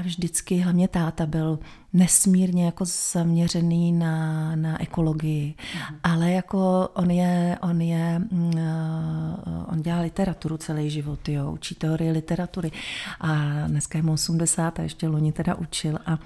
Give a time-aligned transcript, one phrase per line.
[0.00, 1.58] a vždycky hlavně táta byl
[1.92, 5.96] nesmírně jako zaměřený na, na ekologii, mm.
[6.02, 8.40] ale jako on je, on je, uh,
[9.66, 12.70] on dělá literaturu celý život, jo, učí teorie literatury.
[13.20, 13.36] A
[13.66, 15.98] dneska je mu 80 a ještě loni teda učil.
[16.06, 16.18] A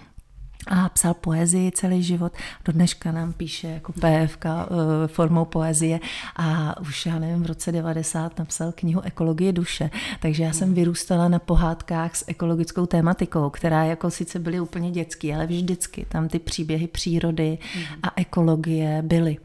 [0.67, 2.33] a psal poezii celý život.
[2.65, 4.77] Do dneška nám píše jako PFK uh,
[5.07, 6.01] formou poezie
[6.37, 9.91] a už já nevím, v roce 90 napsal knihu Ekologie duše.
[10.21, 15.35] Takže já jsem vyrůstala na pohádkách s ekologickou tématikou, která jako sice byly úplně dětský,
[15.35, 17.59] ale vždycky tam ty příběhy přírody
[18.03, 19.37] a ekologie byly.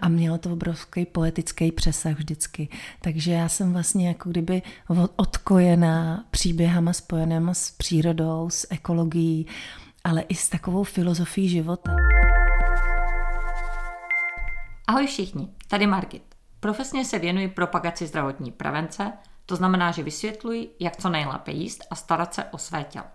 [0.00, 2.68] A mělo to obrovský poetický přesah vždycky.
[3.00, 4.62] Takže já jsem vlastně jako kdyby
[5.16, 9.46] odkojená příběhama spojenýma s přírodou, s ekologií
[10.04, 11.96] ale i s takovou filozofií života.
[14.86, 16.34] Ahoj všichni, tady Margit.
[16.60, 19.12] Profesně se věnuji propagaci zdravotní prevence,
[19.46, 23.06] to znamená, že vysvětluji, jak co nejlépe jíst a starat se o své tělo.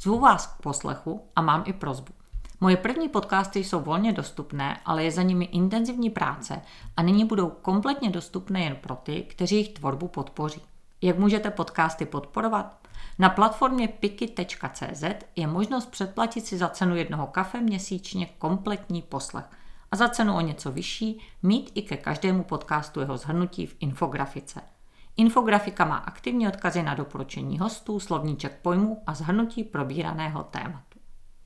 [0.00, 2.12] Zvu vás k poslechu a mám i prozbu.
[2.60, 6.60] Moje první podcasty jsou volně dostupné, ale je za nimi intenzivní práce
[6.96, 10.62] a nyní budou kompletně dostupné jen pro ty, kteří jejich tvorbu podpoří.
[11.02, 12.87] Jak můžete podcasty podporovat?
[13.18, 15.04] Na platformě piki.cz
[15.36, 19.44] je možnost předplatit si za cenu jednoho kafe měsíčně kompletní poslech
[19.90, 24.60] a za cenu o něco vyšší mít i ke každému podcastu jeho zhrnutí v infografice.
[25.16, 30.98] Infografika má aktivní odkazy na doporučení hostů, slovníček pojmů a zhrnutí probíraného tématu.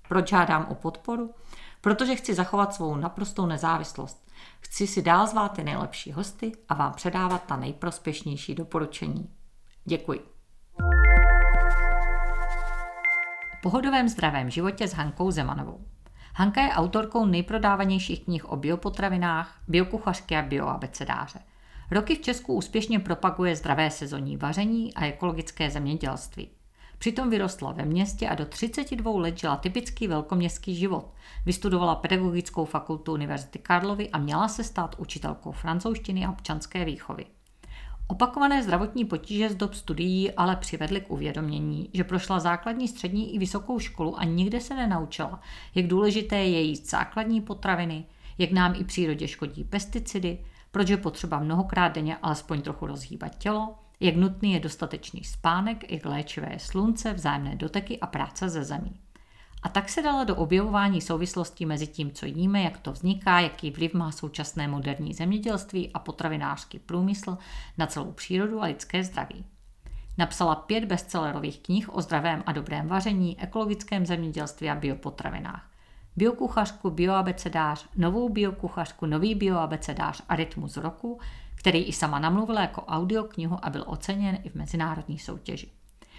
[0.08, 1.34] Proč žádám o podporu?
[1.80, 4.28] Protože chci zachovat svou naprostou nezávislost.
[4.60, 9.30] Chci si dál zvát ty nejlepší hosty a vám předávat ta nejprospěšnější doporučení.
[9.84, 10.20] Děkuji.
[13.62, 15.80] Pohodovém zdravém životě s Hankou Zemanovou.
[16.34, 21.38] Hanka je autorkou nejprodávanějších knih o biopotravinách, biokuchařky a bioabecedáře.
[21.90, 26.50] Roky v Česku úspěšně propaguje zdravé sezonní vaření a ekologické zemědělství.
[26.98, 31.12] Přitom vyrostla ve městě a do 32 let žila typický velkoměstský život.
[31.46, 37.26] Vystudovala pedagogickou fakultu Univerzity Karlovy a měla se stát učitelkou francouzštiny a občanské výchovy.
[38.06, 43.38] Opakované zdravotní potíže z dob studií ale přivedly k uvědomění, že prošla základní, střední i
[43.38, 45.40] vysokou školu a nikde se nenaučila,
[45.74, 48.04] jak důležité je jíst základní potraviny,
[48.38, 50.38] jak nám i přírodě škodí pesticidy,
[50.70, 56.04] proč je potřeba mnohokrát denně alespoň trochu rozhýbat tělo, jak nutný je dostatečný spánek, jak
[56.04, 59.00] léčivé je slunce, vzájemné doteky a práce ze zemí.
[59.62, 63.70] A tak se dala do objevování souvislostí mezi tím, co jíme, jak to vzniká, jaký
[63.70, 67.38] vliv má současné moderní zemědělství a potravinářský průmysl
[67.78, 69.44] na celou přírodu a lidské zdraví.
[70.18, 75.70] Napsala pět bestsellerových knih o zdravém a dobrém vaření, ekologickém zemědělství a biopotravinách.
[76.16, 81.20] Biokuchařku, bioabecedář, novou biokuchařku, nový bioabecedář a rytmus roku,
[81.54, 85.70] který i sama namluvila jako audioknihu a byl oceněn i v mezinárodní soutěži.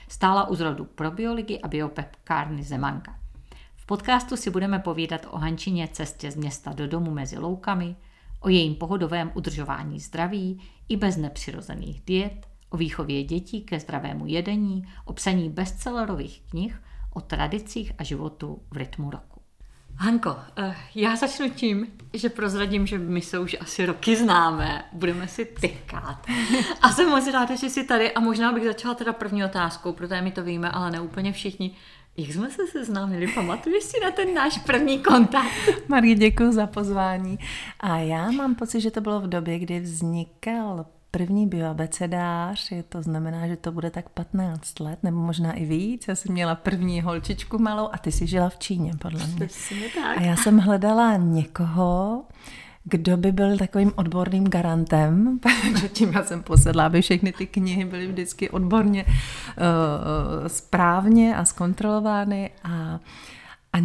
[0.07, 3.22] Stála u zrodu probioligy a biopepkárny Zemanka.
[3.83, 7.95] V podcastu si budeme povídat o Hančině cestě z města do domu mezi loukami,
[8.39, 14.87] o jejím pohodovém udržování zdraví i bez nepřirozených diet, o výchově dětí ke zdravému jedení,
[15.05, 16.81] o psaní bestsellerových knih,
[17.13, 19.41] o tradicích a životu v rytmu roku.
[19.95, 25.27] Hanko, eh, já začnu tím, že prozradím, že my se už asi roky známe, budeme
[25.27, 26.27] si tykat.
[26.81, 30.21] A jsem moc ráda, že jsi tady a možná bych začala teda první otázkou, protože
[30.21, 31.75] my to víme, ale ne úplně všichni.
[32.17, 33.27] Jak jsme se seznámili?
[33.27, 35.87] Pamatuješ si na ten náš první kontakt?
[35.87, 37.39] Marie, děkuji za pozvání.
[37.79, 43.01] A já mám pocit, že to bylo v době, kdy vznikal první bioabecedář, je to
[43.01, 46.07] znamená, že to bude tak 15 let, nebo možná i víc.
[46.07, 49.47] Já jsem měla první holčičku malou a ty jsi žila v Číně, podle mě.
[49.95, 50.17] tak.
[50.17, 52.23] A já jsem hledala někoho,
[52.83, 55.39] kdo by byl takovým odborným garantem,
[55.71, 59.13] protože tím já jsem posedla, aby všechny ty knihy byly vždycky odborně uh,
[60.47, 62.51] správně a zkontrolovány.
[62.63, 62.99] A,
[63.73, 63.77] a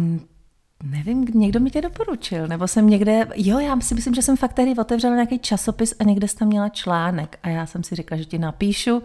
[0.83, 4.53] Nevím, někdo mi tě doporučil, nebo jsem někde, jo, já si myslím, že jsem fakt
[4.53, 7.39] tady otevřela nějaký časopis a někde jsi tam měla článek.
[7.43, 9.03] A já jsem si řekla, že ti napíšu.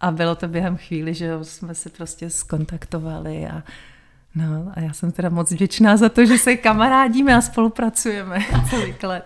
[0.00, 3.62] A bylo to během chvíli, že jsme se prostě skontaktovali a
[4.36, 8.38] No a já jsem teda moc vděčná za to, že se kamarádíme a spolupracujeme
[8.70, 9.24] celý let.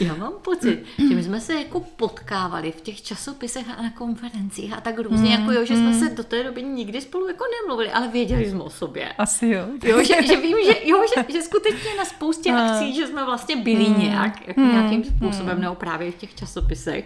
[0.00, 4.72] Já mám pocit, že my jsme se jako potkávali v těch časopisech a na konferencích
[4.72, 5.98] a tak různě, mm, jako jo, že jsme mm.
[5.98, 9.12] se do té doby nikdy spolu jako nemluvili, ale věděli jsme o sobě.
[9.18, 9.66] Asi jo.
[9.84, 13.56] Jo, že, že vím, že, jo, že, že skutečně na spoustě akcí, že jsme vlastně
[13.56, 15.62] byli mm, nějak, jako mm, nějakým způsobem, mm.
[15.62, 17.04] nebo právě v těch časopisech.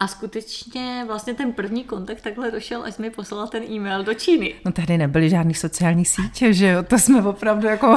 [0.00, 4.54] A skutečně vlastně ten první kontakt takhle došel, až mi poslala ten e-mail do Číny.
[4.64, 7.96] No tady nebyly žádný sociální sítě, že jo, to jsme opravdu jako,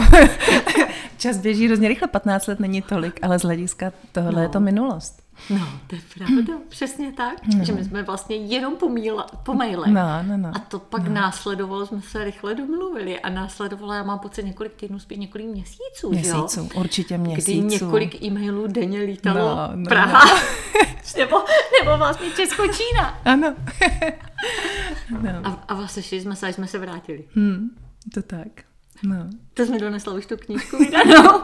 [1.18, 4.42] čas běží hrozně rychle, 15 let není tolik, ale z hlediska tohle no.
[4.42, 5.29] je to minulost.
[5.50, 7.66] No, to je pravda, přesně tak, no.
[7.66, 9.92] že my jsme vlastně jenom pomíla, po mailech.
[9.92, 10.52] No, no, no.
[10.56, 11.14] A to pak no.
[11.14, 16.10] následovalo, jsme se rychle domluvili a následovalo, já mám pocit několik týdnů, spíš několik měsíců,
[16.10, 16.68] Měsíců, jo?
[16.76, 17.52] určitě měsíců.
[17.52, 20.22] Kdy několik e-mailů denně lítalo No, no, Praha,
[21.18, 21.38] nebo,
[21.80, 23.20] nebo vlastně Česko-Čína.
[23.26, 23.56] Ano.
[25.22, 25.30] no.
[25.44, 27.24] A, a vlastně šli jsme se, až jsme se vrátili.
[27.36, 27.70] Hmm,
[28.14, 28.69] to tak.
[29.04, 29.16] No.
[29.54, 31.40] To jsme donesla už tu knížku vydanou.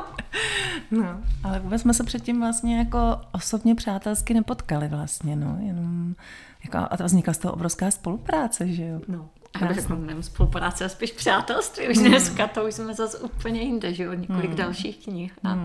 [0.91, 6.15] no, ale vůbec jsme se předtím vlastně jako osobně přátelsky nepotkali vlastně, no, jenom
[6.63, 9.01] jako, a to vznikla z toho obrovská spolupráce, že jo.
[9.07, 9.29] No.
[9.69, 11.89] A řeknu, nevím, spolupráce a spíš přátelství.
[11.89, 14.55] Už dneska to už jsme zase úplně jinde, že jo, několik Hmm.
[14.55, 15.33] dalších knih.
[15.43, 15.57] A,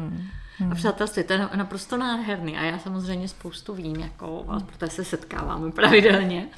[0.70, 2.56] a přátelství, to je na- naprosto nádherný.
[2.56, 6.48] A já samozřejmě spoustu vím, jako vás, protože se setkáváme pravidelně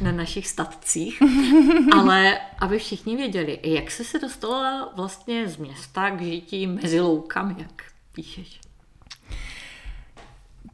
[0.00, 1.22] na našich statcích.
[1.92, 7.54] Ale aby všichni věděli, jak jsi se dostala vlastně z města k žití mezi loukami,
[7.58, 7.82] jak
[8.12, 8.60] píšeš.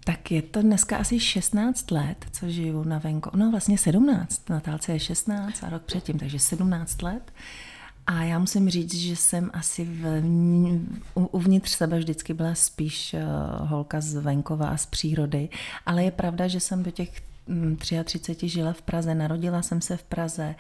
[0.05, 3.31] Tak je to dneska asi 16 let, co žiju na venku.
[3.35, 7.33] No vlastně 17, Natálce je 16 a rok předtím, takže 17 let.
[8.07, 10.23] A já musím říct, že jsem asi v,
[11.15, 15.49] uvnitř sebe vždycky byla spíš uh, holka z venkova a z přírody,
[15.87, 19.97] ale je pravda, že jsem do těch mm, 33 žila v Praze, narodila jsem se
[19.97, 20.55] v Praze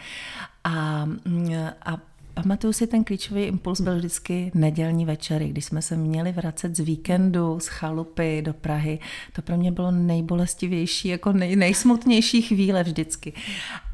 [0.65, 5.97] a, mm, a Pamatuju si, ten klíčový impuls byl vždycky nedělní večery, když jsme se
[5.97, 8.99] měli vracet z víkendu, z chalupy do Prahy.
[9.33, 13.33] To pro mě bylo nejbolestivější, jako nej, nejsmutnější chvíle vždycky.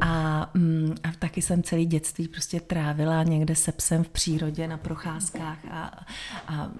[0.01, 4.77] A, mm, a taky jsem celý dětství prostě trávila někde se psem v přírodě na
[4.77, 6.05] procházkách a,
[6.49, 6.71] a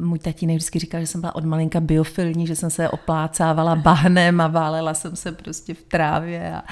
[0.00, 4.40] můj tatínek vždycky říkal, že jsem byla od malinka biofilní, že jsem se oplácávala bahnem
[4.40, 6.62] a válela jsem se prostě v trávě a,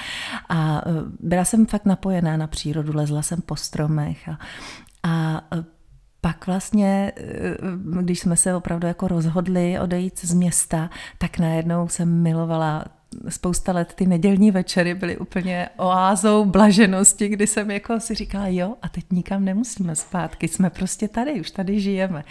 [0.49, 4.30] a e, byla jsem fakt napojená na přírodu, lezla jsem po stromech
[5.03, 5.63] a, e,
[6.21, 7.23] pak vlastně, e,
[8.01, 12.85] když jsme se opravdu jako rozhodli odejít z města, tak najednou jsem milovala
[13.29, 18.75] spousta let ty nedělní večery byly úplně oázou blaženosti, kdy jsem jako si říkala, jo,
[18.81, 22.23] a teď nikam nemusíme zpátky, jsme prostě tady, už tady žijeme.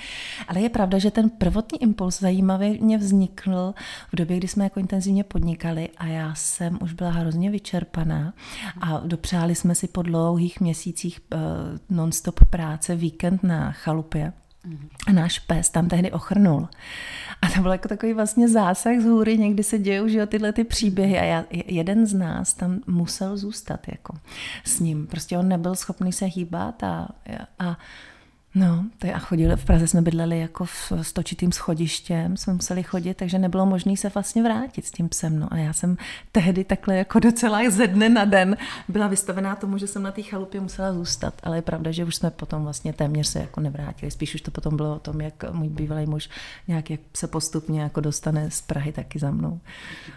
[0.48, 3.74] Ale je pravda, že ten prvotní impuls zajímavě mě vznikl
[4.12, 8.34] v době, kdy jsme jako intenzivně podnikali a já jsem už byla hrozně vyčerpaná
[8.80, 11.40] a dopřáli jsme si po dlouhých měsících uh,
[11.96, 14.32] non-stop práce víkend na chalupě.
[15.06, 16.68] A náš pes tam tehdy ochrnul.
[17.42, 20.52] A to byl jako takový vlastně zásah z hůry, někdy se dějou že jo, tyhle
[20.52, 24.14] ty příběhy a já, jeden z nás tam musel zůstat jako
[24.64, 25.06] s ním.
[25.06, 27.08] Prostě on nebyl schopný se hýbat a,
[27.58, 27.78] a
[28.54, 32.52] No, to je, a chodili, v Praze jsme bydleli jako v, s točitým schodištěm, jsme
[32.52, 35.38] museli chodit, takže nebylo možné se vlastně vrátit s tím psem.
[35.38, 35.96] No a já jsem
[36.32, 38.56] tehdy takhle jako docela ze dne na den
[38.88, 41.34] byla vystavená tomu, že jsem na té chalupě musela zůstat.
[41.42, 44.10] Ale je pravda, že už jsme potom vlastně téměř se jako nevrátili.
[44.10, 46.28] Spíš už to potom bylo o tom, jak můj bývalý muž
[46.68, 49.60] nějak jak se postupně jako dostane z Prahy taky za mnou.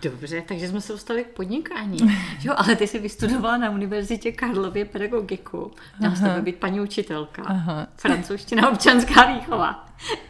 [0.02, 1.98] Dobře, takže jsme se dostali k podnikání.
[2.44, 5.72] jo, ale ty jsi vystudovala na Univerzitě Karlově pedagogiku.
[6.16, 7.44] Jsi být paní učitelka.
[7.46, 7.88] Aha.
[8.24, 9.86] Francouzština, občanská výchova.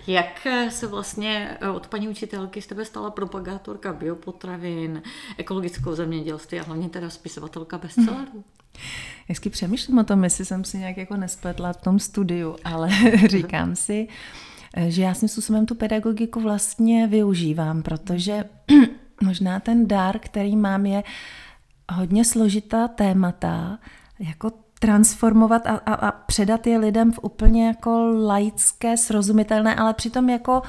[0.08, 5.02] Jak se vlastně od paní učitelky z tebe stala propagátorka biopotravin,
[5.38, 8.44] ekologického zemědělství a hlavně teda spisovatelka bestsellerů?
[9.28, 12.90] Hezky přemýšlím o tom, jestli jsem si nějak jako nespletla v tom studiu, ale
[13.28, 14.08] říkám si,
[14.88, 18.44] že já svým způsobem tu pedagogiku vlastně využívám, protože
[19.24, 21.04] možná ten dar, který mám, je
[21.92, 23.80] hodně složitá témata,
[24.20, 24.52] jako
[24.84, 27.90] transformovat a, a, a předat je lidem v úplně jako
[28.26, 30.62] laické, srozumitelné, ale přitom jako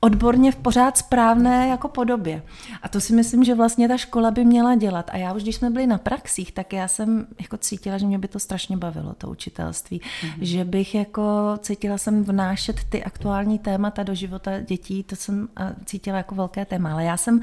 [0.00, 2.42] odborně v pořád správné jako podobě.
[2.82, 5.10] A to si myslím, že vlastně ta škola by měla dělat.
[5.12, 8.18] A já už, když jsme byli na praxích, tak já jsem jako cítila, že mě
[8.18, 10.00] by to strašně bavilo, to učitelství.
[10.00, 10.38] Mm-hmm.
[10.40, 11.22] Že bych jako
[11.58, 15.48] cítila jsem vnášet ty aktuální témata do života dětí, to jsem
[15.84, 16.92] cítila jako velké téma.
[16.92, 17.40] Ale já jsem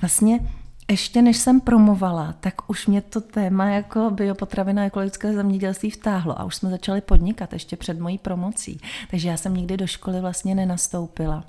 [0.00, 0.40] vlastně
[0.90, 6.44] ještě než jsem promovala, tak už mě to téma jako biopotravina ekologické zemědělství vtáhlo a
[6.44, 8.80] už jsme začali podnikat ještě před mojí promocí.
[9.10, 11.44] Takže já jsem nikdy do školy vlastně nenastoupila.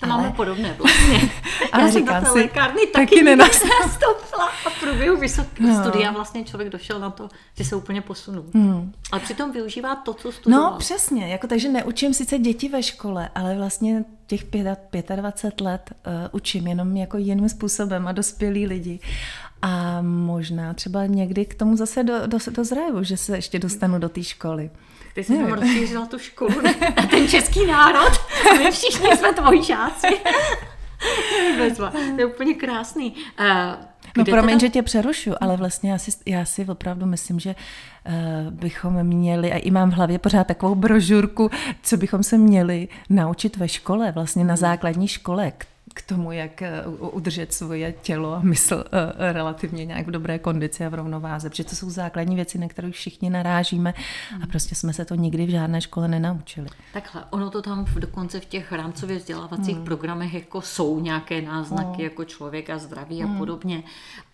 [0.00, 0.22] To ale...
[0.22, 1.30] máme podobné vlastně.
[1.72, 5.80] ale Já jsem na té si, lékárny taky, taky nenastoupila a v průběhu vysokého no.
[5.80, 8.44] studia vlastně člověk došel na to, že se úplně posunul.
[8.54, 8.92] Hmm.
[9.12, 10.70] Ale přitom využívá to, co studoval.
[10.72, 14.44] No přesně, jako, takže neučím sice děti ve škole, ale vlastně těch
[15.16, 19.00] 25 let uh, učím jenom jako jiným způsobem a dospělí lidi.
[19.62, 24.08] A možná třeba někdy k tomu zase do, do, dozraju, že se ještě dostanu do
[24.08, 24.70] té školy.
[25.14, 26.60] Ty jsi tam rozšířila tu školu
[26.96, 28.12] na ten český národ
[28.50, 30.06] a my všichni jsme tvoji žáci.
[32.14, 33.14] to je úplně krásný.
[33.40, 33.84] Uh,
[34.16, 34.58] No promiň, teda...
[34.58, 39.52] že tě přerušu, ale vlastně já si, já si opravdu myslím, že uh, bychom měli,
[39.52, 41.50] a i mám v hlavě pořád takovou brožurku,
[41.82, 45.52] co bychom se měli naučit ve škole, vlastně na základní škole,
[45.98, 50.86] k tomu, jak eh, udržet svoje tělo a mysl eh, relativně nějak v dobré kondici
[50.86, 53.94] a v rovnováze, protože to jsou základní věci, na které všichni narážíme
[54.42, 56.68] a prostě jsme se to nikdy v žádné škole nenaučili.
[56.92, 59.84] Takhle, ono to tam dokonce v těch rámcově vzdělávacích hmm.
[59.84, 62.04] programech jako jsou nějaké náznaky no.
[62.04, 63.38] jako člověk a zdraví a hmm.
[63.38, 63.82] podobně,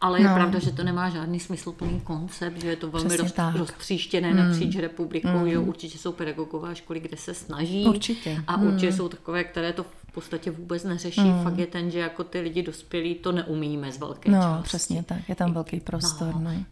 [0.00, 0.34] ale je no.
[0.34, 4.36] pravda, že to nemá žádný smysluplný koncept, že je to velmi roz, roztříštěné hmm.
[4.36, 5.46] napříč republikou, hmm.
[5.46, 8.42] jo, určitě jsou pedagogové školy, kde se snaží určitě.
[8.46, 8.96] a určitě hmm.
[8.96, 11.20] jsou takové, které to podstatě vůbec neřeší.
[11.20, 11.44] Hmm.
[11.44, 14.62] Fakt je ten, že jako ty lidi dospělí to neumíme z velké no, části.
[14.62, 16.34] přesně tak, je tam velký prostor.
[16.34, 16.40] No.
[16.40, 16.64] No.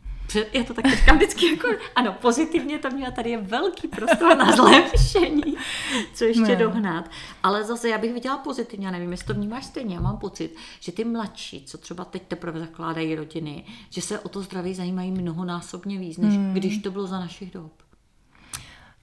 [0.53, 4.57] Já to tak říkám vždycky jako, ano, pozitivně to měla, tady je velký prostor na
[4.57, 5.57] zlepšení,
[6.15, 6.57] co ještě ne.
[6.57, 7.11] dohnat.
[7.43, 10.57] Ale zase já bych viděla pozitivně, já nevím, jestli to vnímáš stejně, já mám pocit,
[10.81, 15.11] že ty mladší, co třeba teď teprve zakládají rodiny, že se o to zdraví zajímají
[15.11, 16.55] mnohonásobně víc, než hmm.
[16.55, 17.73] když to bylo za našich dob.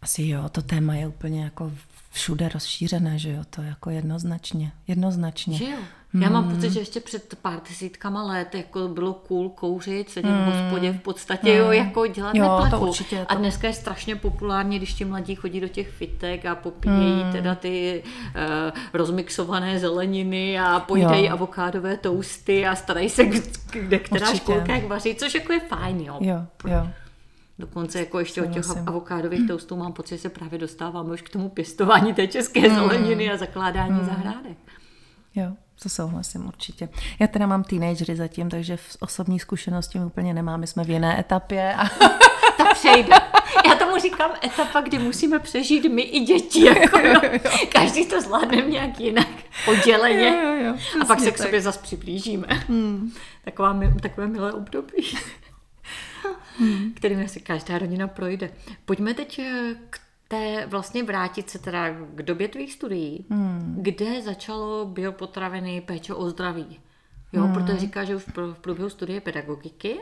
[0.02, 1.72] Asi jo, to téma je úplně jako
[2.10, 5.58] všude rozšířené, že jo, to jako jednoznačně, jednoznačně.
[5.58, 5.78] Že jo?
[6.14, 6.56] Já mám hmm.
[6.56, 10.46] pocit, že ještě před pár desítkama let jako bylo cool kouřit, sedět hmm.
[10.46, 11.60] v hospodě v podstatě, hmm.
[11.60, 12.86] jo, jako dělat jo, neplechu.
[12.86, 13.32] To určitě, to...
[13.32, 17.32] A dneska je strašně populárně, když ti mladí chodí do těch fitek a popíjejí hmm.
[17.32, 21.34] teda ty uh, rozmixované zeleniny a pojídají jo.
[21.34, 23.24] avokádové tousty a starají se,
[23.72, 24.44] kde která určitě.
[24.44, 26.18] školka jak vaří, což jako je fajn, jo.
[26.22, 26.88] Jo, jo.
[27.60, 31.30] Dokonce jako ještě od těch avokádových toastů mám pocit, že se právě dostáváme už k
[31.30, 34.06] tomu pěstování té české zeleniny a zakládání hmm.
[34.06, 34.58] zahrádek.
[35.36, 35.52] Jo,
[35.84, 36.90] to souhlasím určitě.
[37.20, 40.60] Já teda mám teenagery zatím, takže v osobní zkušenosti úplně nemám.
[40.60, 41.74] My jsme v jiné etapě.
[41.74, 41.90] A...
[42.58, 43.16] to přejde.
[43.68, 46.66] Já tomu říkám etapa, kdy musíme přežít my i děti.
[46.66, 47.22] Jako, jo.
[47.74, 49.28] Každý to zvládne nějak jinak,
[49.68, 50.28] odděleně.
[50.28, 52.48] Jo, jo, jo, a pak se k sobě zase přiblížíme.
[52.68, 53.12] Hmm.
[53.46, 55.18] Taková, takové milé období
[56.60, 56.94] hmm.
[56.94, 58.52] kterým asi každá rodina projde.
[58.86, 63.76] Pojďme teď eh, k té vlastně vrátit se teda k době tvých studií, hmm.
[63.82, 66.80] kde začalo biopotraviny péče o zdraví.
[67.34, 67.54] Jo, hmm.
[67.54, 70.00] protože říká, že už v průběhu studie pedagogiky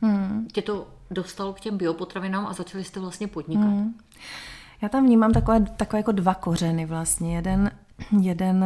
[0.00, 0.48] hmm.
[0.52, 3.64] tě to dostalo k těm biopotravinám a začali jste vlastně podnikat.
[3.64, 3.94] Hmm.
[4.82, 7.36] Já tam vnímám takové, takové jako dva kořeny vlastně.
[7.36, 7.70] Jeden
[8.20, 8.64] Jeden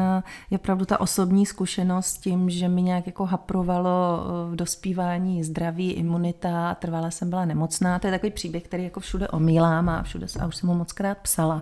[0.51, 6.75] je opravdu ta osobní zkušenost tím, že mi nějak jako haprovalo v dospívání zdraví, imunita,
[6.75, 7.99] trvala jsem byla nemocná.
[7.99, 10.93] To je takový příběh, který jako všude omílám a všude a už jsem ho moc
[10.93, 11.61] krát psala.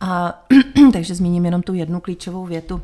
[0.00, 0.44] A,
[0.92, 2.82] takže zmíním jenom tu jednu klíčovou větu,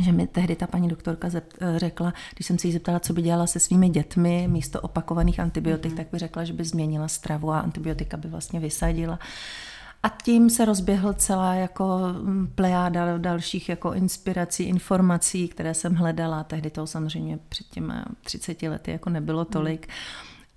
[0.00, 1.28] že mi tehdy ta paní doktorka
[1.76, 5.92] řekla, když jsem si ji zeptala, co by dělala se svými dětmi místo opakovaných antibiotik,
[5.92, 5.96] mm-hmm.
[5.96, 9.18] tak by řekla, že by změnila stravu a antibiotika by vlastně vysadila.
[10.02, 16.44] A tím se rozběhl celá jako mm, plejáda dalších jako inspirací, informací, které jsem hledala.
[16.44, 17.92] Tehdy to samozřejmě před těmi
[18.24, 19.88] 30 lety jako nebylo tolik.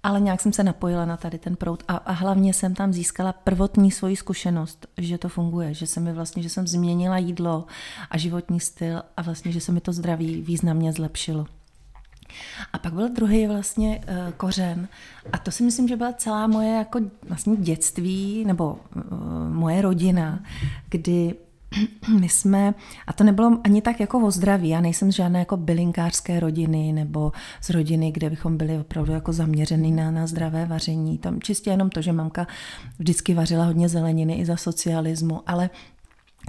[0.03, 3.33] Ale nějak jsem se napojila na tady ten prout a, a hlavně jsem tam získala
[3.33, 7.65] prvotní svoji zkušenost, že to funguje, že jsem mi vlastně, že jsem změnila jídlo
[8.09, 11.45] a životní styl a vlastně, že se mi to zdraví významně zlepšilo.
[12.73, 14.87] A pak byl druhý vlastně uh, kořen
[15.33, 20.43] a to si myslím, že byla celá moje jako vlastně dětství nebo uh, moje rodina,
[20.89, 21.35] kdy
[22.19, 22.73] my jsme,
[23.07, 26.93] a to nebylo ani tak jako o zdraví, já nejsem z žádné jako bylinkářské rodiny
[26.93, 31.17] nebo z rodiny, kde bychom byli opravdu jako zaměřený na, na zdravé vaření.
[31.17, 32.47] Tam čistě jenom to, že mamka
[32.99, 35.69] vždycky vařila hodně zeleniny i za socialismu, ale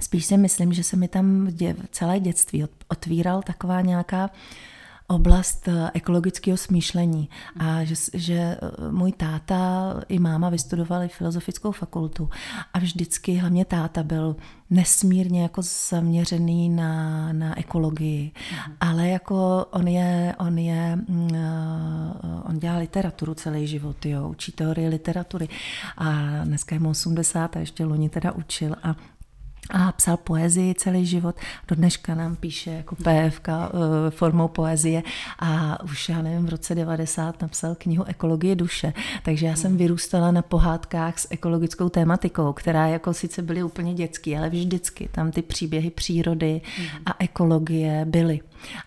[0.01, 4.31] spíš si myslím, že se mi tam dě, celé dětství otvíral taková nějaká uh,
[5.07, 7.29] oblast eh, ekologického smýšlení.
[7.59, 12.29] A že, že eh, můj táta i máma vystudovali filozofickou fakultu
[12.73, 14.35] a vždycky hlavně táta byl
[14.69, 18.73] nesmírně jako zaměřený na, na ekologii, mm.
[18.79, 24.51] ale jako on je, on je, mm, eh, on dělá literaturu celý život, jo, učí
[24.51, 25.47] teorie literatury.
[25.97, 26.11] A
[26.43, 28.75] dneska je mu 80 a ještě loni teda učil.
[28.83, 28.95] A
[29.69, 31.35] a psal poezii celý život.
[31.67, 35.03] Do dneška nám píše jako PFK eh, formou poezie
[35.39, 38.93] a už já nevím, v roce 90 napsal knihu Ekologie duše.
[39.23, 44.37] Takže já jsem vyrůstala na pohádkách s ekologickou tématikou, která jako sice byly úplně dětský,
[44.37, 46.61] ale vždycky tam ty příběhy přírody
[47.05, 48.39] a ekologie byly.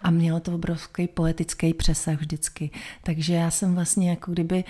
[0.03, 2.71] A mělo to obrovský poetický přesah vždycky.
[3.03, 4.65] Takže já jsem vlastně jako kdyby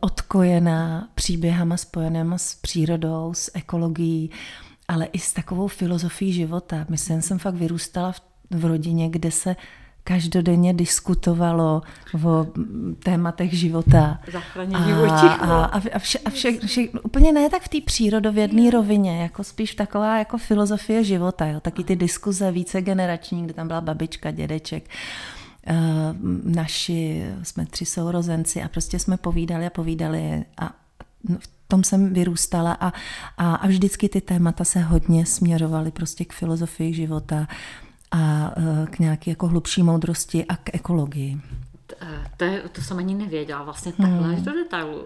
[0.00, 4.30] odkojená příběhama spojenýma s přírodou, s ekologií
[4.92, 6.86] ale i s takovou filozofií života.
[6.88, 8.20] Myslím, jsem fakt vyrůstala v,
[8.50, 9.56] v rodině, kde se
[10.04, 11.82] každodenně diskutovalo
[12.24, 12.46] o
[13.02, 14.20] tématech života.
[14.32, 18.70] Zachranění a, a, a, a, vše, a vše, vše, úplně ne tak v té přírodovědné
[18.70, 21.46] rovině, jako spíš taková jako filozofie života.
[21.46, 21.60] Jo.
[21.60, 24.88] Taky ty diskuze více generační, kde tam byla babička, dědeček,
[25.70, 25.76] uh,
[26.44, 30.70] naši, jsme tři sourozenci a prostě jsme povídali a povídali a
[31.38, 32.92] v tom jsem vyrůstala a,
[33.38, 37.48] a, a vždycky ty témata se hodně směrovaly prostě k filozofii života
[38.10, 41.40] a eh, k nějaké jako hlubší moudrosti a k ekologii.
[42.36, 44.44] To, je, to jsem ani nevěděla vlastně takhle hmm.
[44.44, 45.04] do detailu.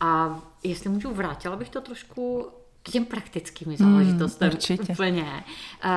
[0.00, 2.48] A jestli můžu, vrátila bych to trošku
[2.82, 4.48] k těm praktickým hmm, záležitostem.
[4.48, 4.92] Hmm, určitě.
[4.92, 5.44] Úplně.
[5.84, 5.90] Uh,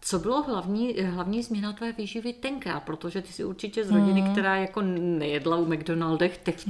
[0.00, 2.80] co bylo hlavní, hlavní změna tvé výživy tenkrát?
[2.80, 4.32] Protože ty jsi určitě z rodiny, hmm.
[4.32, 6.68] která jako nejedla u McDonaldech, teď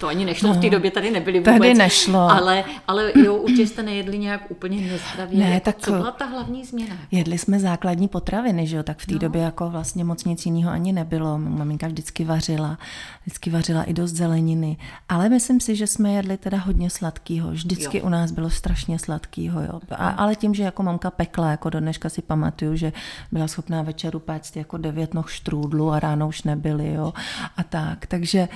[0.00, 0.70] to ani nešlo, no, v té no.
[0.70, 1.58] době tady nebyly vůbec.
[1.58, 2.20] Tady nešlo.
[2.20, 5.38] Ale, ale jo, určitě jste nejedli nějak úplně nezdravě.
[5.38, 6.96] Ne, tak Co byla ta hlavní změna?
[7.10, 9.18] Jedli jsme základní potraviny, že jo, tak v té no.
[9.18, 11.38] době jako vlastně moc nic jiného ani nebylo.
[11.38, 12.78] Maminka vždycky vařila,
[13.22, 14.76] vždycky vařila i dost zeleniny.
[15.08, 17.50] Ale myslím si, že jsme jedli teda hodně sladkýho.
[17.50, 18.04] Vždycky jo.
[18.04, 19.80] u nás bylo strašně sladkýho, jo.
[19.90, 22.92] A, ale tím, že jako mamka pekla, jako do dneška si pamatuju, že
[23.32, 27.12] byla schopná večeru péct jako devět noh štrůdlu a ráno už nebyly, jo.
[27.56, 28.48] A tak, takže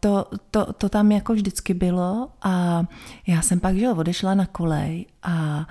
[0.00, 2.84] to, to, to tam jako vždycky bylo a
[3.26, 5.66] já jsem pak, že odešla na kolej a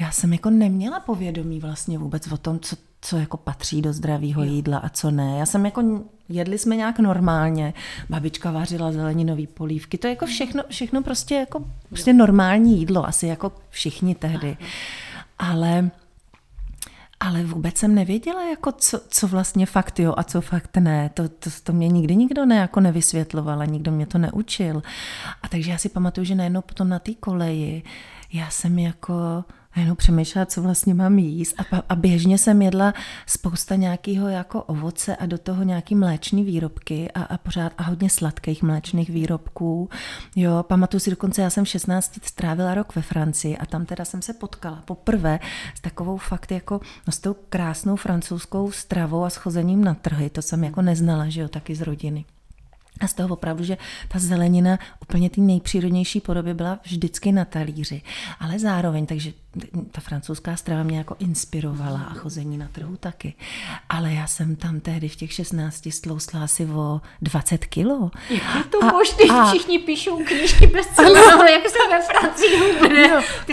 [0.00, 4.42] já jsem jako neměla povědomí vlastně vůbec o tom, co, co jako patří do zdravého
[4.42, 5.38] jídla a co ne.
[5.38, 7.74] Já jsem jako, jedli jsme nějak normálně,
[8.10, 13.26] babička vařila zeleninový polívky, to je jako všechno, všechno prostě jako prostě normální jídlo, asi
[13.26, 14.56] jako všichni tehdy.
[15.38, 15.90] Ale
[17.20, 21.10] ale vůbec jsem nevěděla, jako co, co vlastně fakt jo a co fakt ne.
[21.14, 24.82] To, to, to mě nikdy nikdo ne, jako nevysvětloval a nikdo mě to neučil.
[25.42, 27.82] A takže já si pamatuju, že najednou potom na té koleji
[28.32, 29.44] já jsem jako
[29.78, 31.54] a jenom přemýšlela, co vlastně mám jíst.
[31.58, 32.94] A, a běžně jsem jedla
[33.26, 38.10] spousta nějakého jako ovoce a do toho nějaký mléčný výrobky a, a pořád a hodně
[38.10, 39.88] sladkých mléčných výrobků.
[40.36, 44.04] Jo, pamatuju si dokonce, já jsem v 16 strávila rok ve Francii a tam teda
[44.04, 45.38] jsem se potkala poprvé
[45.74, 50.30] s takovou fakt jako no, s tou krásnou francouzskou stravou a schozením na trhy.
[50.30, 52.24] To jsem jako neznala, že jo, taky z rodiny.
[53.00, 53.76] A z toho opravdu, že
[54.08, 58.02] ta zelenina úplně ty nejpřírodnější podobě byla vždycky na talíři.
[58.40, 59.32] Ale zároveň, takže
[59.92, 63.34] ta francouzská strava mě jako inspirovala a chození na trhu taky.
[63.88, 68.10] Ale já jsem tam tehdy v těch 16 stlousla asi o 20 kilo.
[68.30, 69.24] Jak je to možné?
[69.30, 69.48] A...
[69.48, 73.08] Všichni píšou knížky bez ale jak se ve Francii hubne.
[73.08, 73.52] No, ty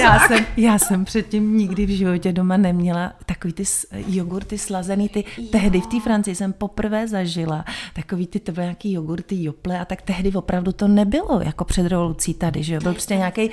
[0.00, 3.64] já jsem, já jsem předtím nikdy v životě doma neměla takový ty
[4.06, 5.08] jogurty slazený.
[5.08, 9.80] Ty, tehdy v té Francii jsem poprvé zažila takový ty, to byly nějaký jogurty, jople
[9.80, 12.80] a tak tehdy opravdu to nebylo jako před revolucí tady, že jo.
[12.80, 13.50] Byl prostě nějaký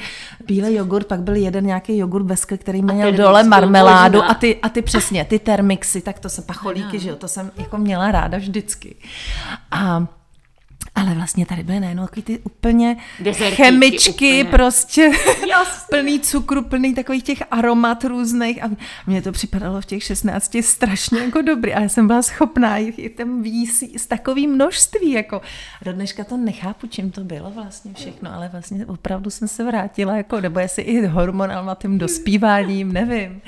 [0.48, 4.70] bílý jogurt, pak byl jeden nějaký jogurt bez který měl dole marmeládu a ty, a
[4.70, 8.38] ty přesně, ty termixy, tak to se pacholíky, že jo, to jsem jako měla ráda
[8.38, 8.96] vždycky.
[9.72, 10.08] A
[10.98, 14.44] ale vlastně tady byly najednou takový ty úplně Dezertíky, chemičky, úplně.
[14.44, 15.12] prostě
[15.90, 18.64] plný cukru, plný takových těch aromat různých.
[18.64, 18.70] A
[19.08, 23.42] mně to připadalo v těch 16 strašně jako dobrý, ale jsem byla schopná jich tam
[23.42, 25.42] výsí s takovým množství, jako.
[25.86, 30.18] Do dneška to nechápu, čím to bylo vlastně všechno, ale vlastně opravdu jsem se vrátila,
[30.18, 33.42] jako, nebo jestli i hormonálním dospíváním, nevím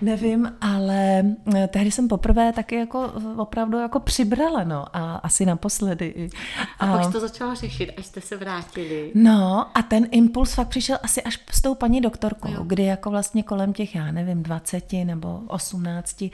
[0.00, 1.22] nevím, ale
[1.54, 6.30] eh, tehdy jsem poprvé taky jako opravdu jako přibrala, no, a asi naposledy.
[6.78, 9.12] A, a pak to začala řešit, až jste se vrátili.
[9.14, 12.64] No a ten impuls fakt přišel asi až s tou paní doktorkou, jo.
[12.64, 16.24] kdy jako vlastně kolem těch, já nevím, 20 nebo 18,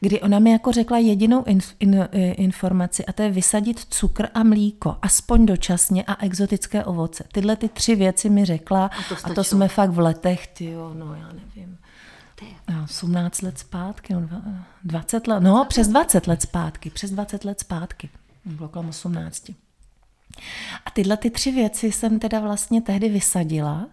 [0.00, 4.42] kdy ona mi jako řekla jedinou in, in, informaci a to je vysadit cukr a
[4.42, 7.24] mlíko, aspoň dočasně a exotické ovoce.
[7.32, 10.64] Tyhle ty tři věci mi řekla a to, a to jsme fakt v letech, ty
[10.64, 11.79] jo, no já nevím
[12.84, 14.28] 18 let zpátky, no
[14.84, 18.10] 20 let, no přes 20 let zpátky, přes 20 let zpátky,
[18.44, 19.50] bylo kolem 18.
[20.84, 23.86] A tyhle ty tři věci jsem teda vlastně tehdy vysadila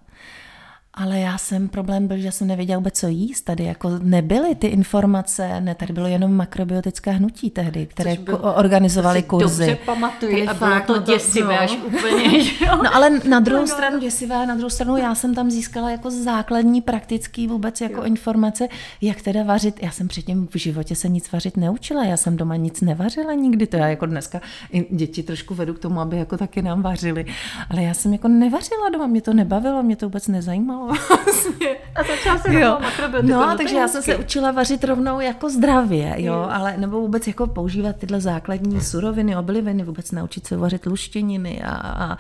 [0.98, 3.42] ale já jsem, problém byl, že jsem nevěděla vůbec, co jíst.
[3.42, 9.24] Tady jako nebyly ty informace, ne, tady bylo jenom makrobiotické hnutí tehdy, které byl, organizovali
[9.24, 9.66] kurzy.
[9.66, 11.62] Dobře pamatuju a bylo to děsivé no.
[11.62, 12.80] až úplně, že jo?
[12.84, 16.12] No ale na druhou no, stranu děsivé, na druhou stranu já jsem tam získala jako
[16.12, 18.04] základní praktický vůbec jako jo.
[18.04, 18.68] informace,
[19.02, 19.84] jak teda vařit.
[19.84, 23.68] Já jsem předtím v životě se nic vařit neučila, já jsem doma nic nevařila nikdy,
[23.68, 24.42] to já jako dneska
[24.90, 27.26] děti trošku vedu k tomu, aby jako taky nám vařili,
[27.70, 31.76] ale já jsem jako nevařila doma, mě to nebavilo, mě to vůbec nezajímalo vlastně.
[31.96, 32.80] A začala se jo.
[33.22, 37.28] No, takže já jsem se učila vařit rovnou jako zdravě, jo, jo, ale nebo vůbec
[37.28, 42.18] jako používat tyhle základní suroviny, obiliviny, vůbec naučit se vařit luštěniny a, a,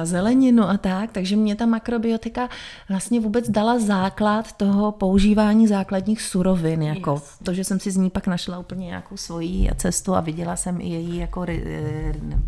[0.00, 2.48] a zeleninu a tak, takže mě ta makrobiotika
[2.88, 7.38] vlastně vůbec dala základ toho používání základních surovin, jako yes.
[7.42, 10.80] to, že jsem si z ní pak našla úplně nějakou svoji cestu a viděla jsem
[10.80, 11.46] i její jako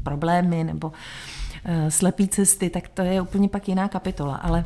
[0.02, 4.64] problémy nebo uh, slepý cesty, tak to je úplně pak jiná kapitola, ale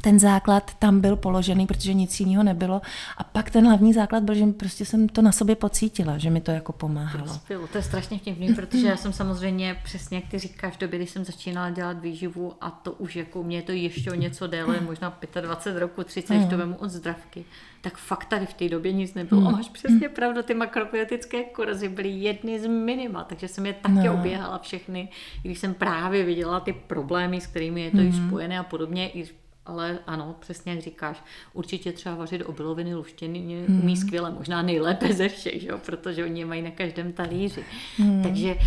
[0.00, 2.80] ten základ tam byl položený, protože nic jiného nebylo.
[3.16, 6.40] A pak ten hlavní základ byl, že prostě jsem to na sobě pocítila, že mi
[6.40, 7.24] to jako pomáhalo.
[7.24, 7.66] Prospělo.
[7.66, 11.06] To je strašně vtipný, protože já jsem samozřejmě přesně, jak ty říkáš, v době, kdy
[11.06, 15.18] jsem začínala dělat výživu a to už jako mě to ještě o něco déle, možná
[15.40, 16.48] 25 roku, 30, mm.
[16.48, 17.44] to vemu od zdravky,
[17.80, 19.40] tak fakt tady v té době nic nebylo.
[19.40, 19.52] Mm.
[19.52, 24.14] máš přesně pravdu, ty makrobiotické kurzy byly jedny z minima, takže jsem je taky no.
[24.14, 25.08] oběhala všechny,
[25.42, 28.08] když jsem právě viděla ty problémy, s kterými je to mm.
[28.08, 29.24] i spojené a podobně, i
[29.68, 33.80] ale ano, přesně jak říkáš, určitě třeba vařit obiloviny luštěny hmm.
[33.82, 35.68] umí skvěle, možná nejlépe ze všech, že?
[35.86, 37.64] protože oni je mají na každém talíři.
[37.96, 38.22] Hmm.
[38.22, 38.60] Takže uh,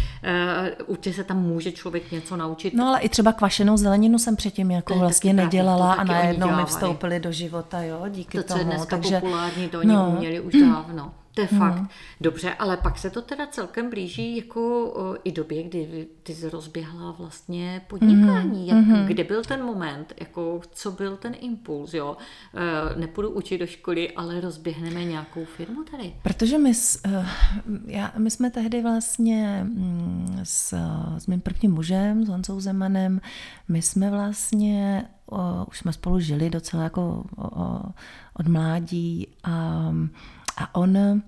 [0.88, 2.74] určitě se tam může člověk něco naučit.
[2.74, 7.20] No ale i třeba kvašenou zeleninu jsem předtím jako vlastně nedělala a najednou mi vstoupili
[7.20, 8.48] do života, jo, díky to, tomu.
[8.48, 10.14] To, co je dneska Takže, populární, to oni no.
[10.18, 11.14] uměli už dávno.
[11.34, 11.60] To je hmm.
[11.60, 11.92] fakt.
[12.22, 16.50] Dobře, ale pak se to teda celkem blíží jako o, i době, kdy ty jsi
[16.50, 18.72] rozběhla vlastně podnikání.
[18.72, 18.80] Hmm.
[18.80, 19.08] Jak, hmm.
[19.08, 22.18] Kde byl ten moment, jako co byl ten impuls, jo?
[22.56, 26.14] E, nepůjdu učit do školy, ale rozběhneme nějakou firmu tady.
[26.24, 26.72] Protože my,
[27.06, 27.26] uh,
[27.86, 30.74] já, my jsme tehdy vlastně mm, s,
[31.18, 33.22] s mým prvním mužem, s Honzou Zemanem,
[33.68, 37.92] my jsme vlastně, uh, už jsme spolu žili docela jako uh,
[38.34, 39.92] od mládí a
[40.58, 41.22] a on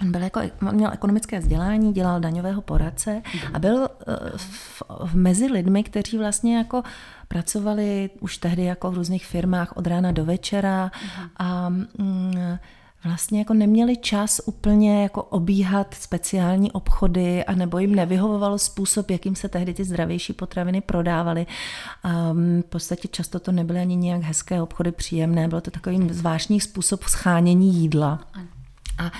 [0.00, 3.22] On, byl jako, on měl ekonomické vzdělání, dělal daňového poradce
[3.54, 6.82] a byl eh, v, v, mezi lidmi, kteří vlastně jako
[7.28, 10.90] pracovali už tehdy jako v různých firmách od rána do večera
[11.36, 12.58] a mm,
[13.04, 19.36] vlastně jako neměli čas úplně jako obíhat speciální obchody a nebo jim nevyhovovalo způsob, jakým
[19.36, 21.46] se tehdy ty zdravější potraviny prodávaly.
[22.02, 26.60] A v podstatě často to nebyly ani nějak hezké obchody, příjemné, bylo to takový zvláštní
[26.60, 28.20] způsob schánění jídla.
[28.98, 29.12] A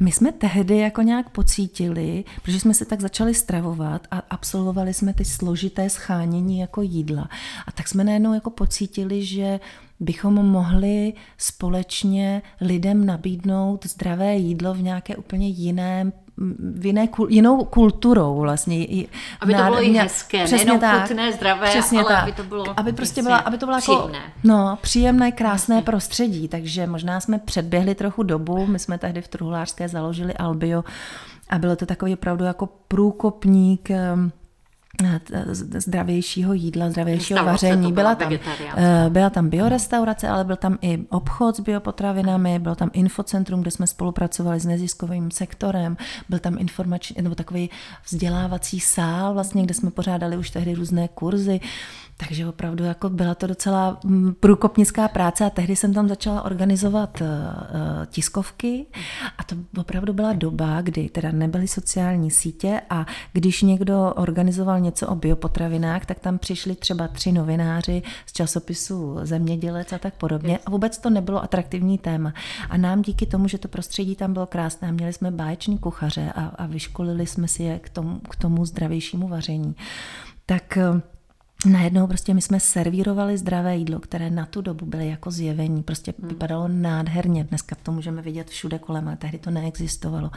[0.00, 5.14] my jsme tehdy jako nějak pocítili, protože jsme se tak začali stravovat a absolvovali jsme
[5.14, 7.28] ty složité schánění jako jídla.
[7.66, 9.60] A tak jsme najednou jako pocítili, že
[10.00, 16.12] bychom mohli společně lidem nabídnout zdravé jídlo v nějaké úplně jiném
[16.58, 18.86] v jiné, jinou kulturou vlastně.
[19.40, 22.22] Aby to bylo i hezké, přesně tak, chutné, zdravé, přesně ale tak.
[22.22, 24.18] aby to bylo aby prostě byla, aby to bylo jako příjemné.
[24.18, 25.84] Jako, no, příjemné, krásné Jasně.
[25.84, 30.84] prostředí, takže možná jsme předběhli trochu dobu, my jsme tehdy v Truhlářské založili Albio
[31.50, 34.32] a bylo to takový opravdu jako průkopník ehm,
[35.78, 37.92] zdravějšího jídla, zdravějšího vaření.
[37.92, 42.90] Byla tam, eh, byla tam biorestaurace, ale byl tam i obchod s biopotravinami, byl tam
[42.92, 45.96] infocentrum, kde jsme spolupracovali s neziskovým sektorem,
[46.28, 47.70] byl tam informační, nebo takový
[48.10, 51.60] vzdělávací sál, vlastně, kde jsme pořádali už tehdy různé kurzy.
[52.26, 57.20] Takže opravdu jako byla to docela mm, průkopnická práce a tehdy jsem tam začala organizovat
[57.20, 57.26] uh,
[58.06, 58.86] tiskovky.
[59.38, 65.08] A to opravdu byla doba, kdy teda nebyly sociální sítě a když někdo organizoval něco
[65.08, 70.58] o biopotravinách, tak tam přišli třeba tři novináři z časopisu Zemědělec a tak podobně.
[70.66, 72.32] A vůbec to nebylo atraktivní téma.
[72.70, 76.44] A nám díky tomu, že to prostředí tam bylo krásné, měli jsme báječní kuchaře a,
[76.46, 79.74] a vyškolili jsme si je k tomu, k tomu zdravějšímu vaření,
[80.46, 80.78] tak
[81.66, 85.82] najednou prostě my jsme servírovali zdravé jídlo, které na tu dobu byly jako zjevení.
[85.82, 86.28] Prostě hmm.
[86.28, 87.44] vypadalo nádherně.
[87.44, 90.30] Dneska to můžeme vidět všude kolem, ale tehdy to neexistovalo.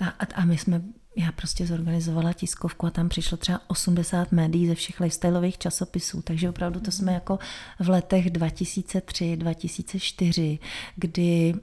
[0.00, 0.82] A, a my jsme,
[1.16, 6.48] já prostě zorganizovala tiskovku a tam přišlo třeba 80 médií ze všech lifestyleových časopisů, takže
[6.48, 7.38] opravdu to jsme jako
[7.80, 10.58] v letech 2003, 2004,
[10.96, 11.54] kdy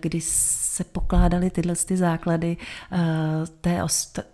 [0.00, 2.56] kdy se pokládaly tyhle ty základy
[2.92, 2.98] eh,
[3.60, 3.82] té,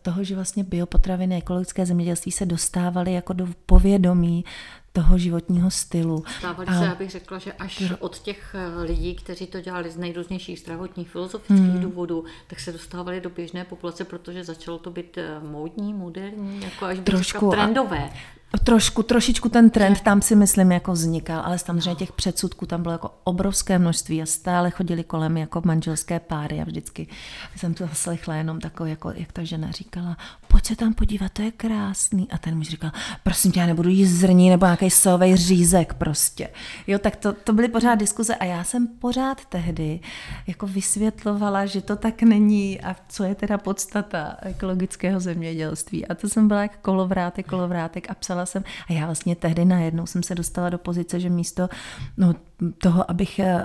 [0.02, 4.44] toho, že vlastně biopotraviny, ekologické zemědělství se dostávaly jako do povědomí
[4.92, 6.24] toho životního stylu.
[6.38, 6.78] Stávali a...
[6.78, 11.10] se, abych řekla, že až od těch eh, lidí, kteří to dělali z nejdůznějších zdravotních
[11.10, 11.80] filozofických hmm.
[11.80, 16.84] důvodů, tak se dostávali do běžné populace, protože začalo to být eh, módní, moderní, jako
[16.84, 18.10] až Trošku, trendové.
[18.58, 22.92] Trošku, trošičku ten trend tam si myslím jako vznikal, ale samozřejmě těch předsudků tam bylo
[22.92, 27.06] jako obrovské množství a stále chodili kolem jako manželské páry a vždycky
[27.56, 30.16] jsem to zaslechla jenom takový, jako jak ta žena říkala,
[30.48, 32.28] pojď se tam podívat, to je krásný.
[32.30, 32.90] A ten muž říkal,
[33.22, 36.48] prosím tě, já nebudu jíst zrní nebo nějaký sovej řízek prostě.
[36.86, 40.00] Jo, tak to, to byly pořád diskuze a já jsem pořád tehdy
[40.46, 46.06] jako vysvětlovala, že to tak není a co je teda podstata ekologického zemědělství.
[46.06, 48.64] A to jsem byla jak kolovrátek, kolovrátek a psala jsem.
[48.88, 51.68] A já vlastně tehdy najednou jsem se dostala do pozice, že místo
[52.16, 52.34] no,
[52.78, 53.64] toho, abych, eh,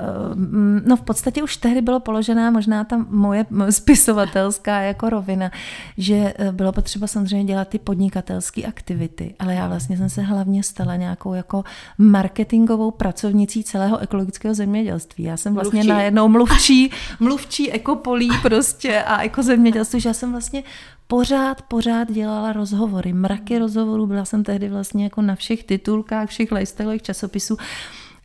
[0.86, 5.52] no v podstatě už tehdy bylo položená možná ta moje spisovatelská jako rovina,
[5.98, 10.64] že eh, bylo potřeba samozřejmě dělat ty podnikatelské aktivity, ale já vlastně jsem se hlavně
[10.64, 11.64] stala nějakou jako
[11.98, 15.24] marketingovou pracovnicí celého ekologického zemědělství.
[15.24, 15.90] Já jsem vlastně mluvčí.
[15.90, 20.64] najednou mluvčí, mluvčí ekopolí prostě a ekozemědělství, že já jsem vlastně
[21.08, 26.52] pořád, pořád dělala rozhovory, mraky rozhovorů, byla jsem tehdy vlastně jako na všech titulkách, všech
[26.52, 27.58] lifestyleových časopisů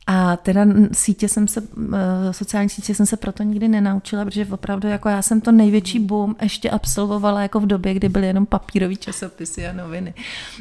[0.06, 1.62] A teda sítě jsem se,
[1.94, 5.98] eh, sociální sítě jsem se proto nikdy nenaučila, protože opravdu jako já jsem to největší
[5.98, 10.14] boom ještě absolvovala jako v době, kdy byly jenom papírové časopisy a noviny.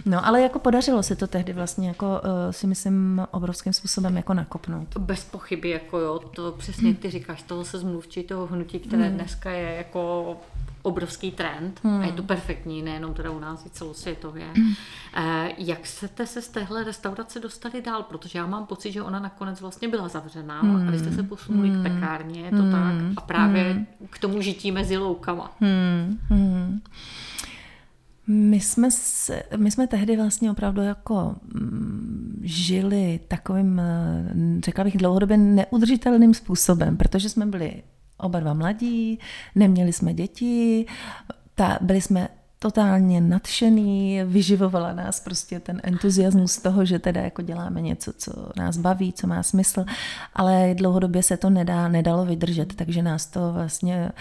[0.05, 4.33] No ale jako podařilo se to tehdy vlastně jako eh, si myslím obrovským způsobem jako
[4.33, 4.97] nakopnout.
[4.97, 9.15] Bez pochyby, jako jo, to přesně ty říkáš, toho se zmluvčí toho hnutí, které hmm.
[9.15, 10.37] dneska je jako
[10.81, 12.01] obrovský trend hmm.
[12.01, 14.45] a je to perfektní, nejenom teda u nás, i celosvětově.
[14.55, 14.73] Hmm.
[15.15, 18.03] Eh, jak jste se z téhle restaurace dostali dál?
[18.03, 20.87] Protože já mám pocit, že ona nakonec vlastně byla zavřená hmm.
[20.87, 21.79] a vy jste se posunuli hmm.
[21.79, 22.71] k pekárně, je to hmm.
[22.71, 23.17] tak?
[23.17, 23.85] A právě hmm.
[24.09, 25.51] k tomu žití mezi loukama.
[25.59, 26.19] Hmm.
[26.29, 26.81] Hmm.
[28.27, 34.33] My jsme, se, my jsme tehdy vlastně opravdu jako mm, žili takovým, eh,
[34.65, 37.83] řekla bych, dlouhodobě neudržitelným způsobem, protože jsme byli
[38.23, 39.19] oba dva mladí,
[39.55, 40.85] neměli jsme děti,
[41.55, 42.27] ta, byli jsme
[42.59, 48.77] totálně nadšený, vyživovala nás prostě ten entuziasmus toho, že teda jako děláme něco, co nás
[48.77, 49.85] baví, co má smysl,
[50.33, 54.11] ale dlouhodobě se to nedá, nedalo vydržet, takže nás to vlastně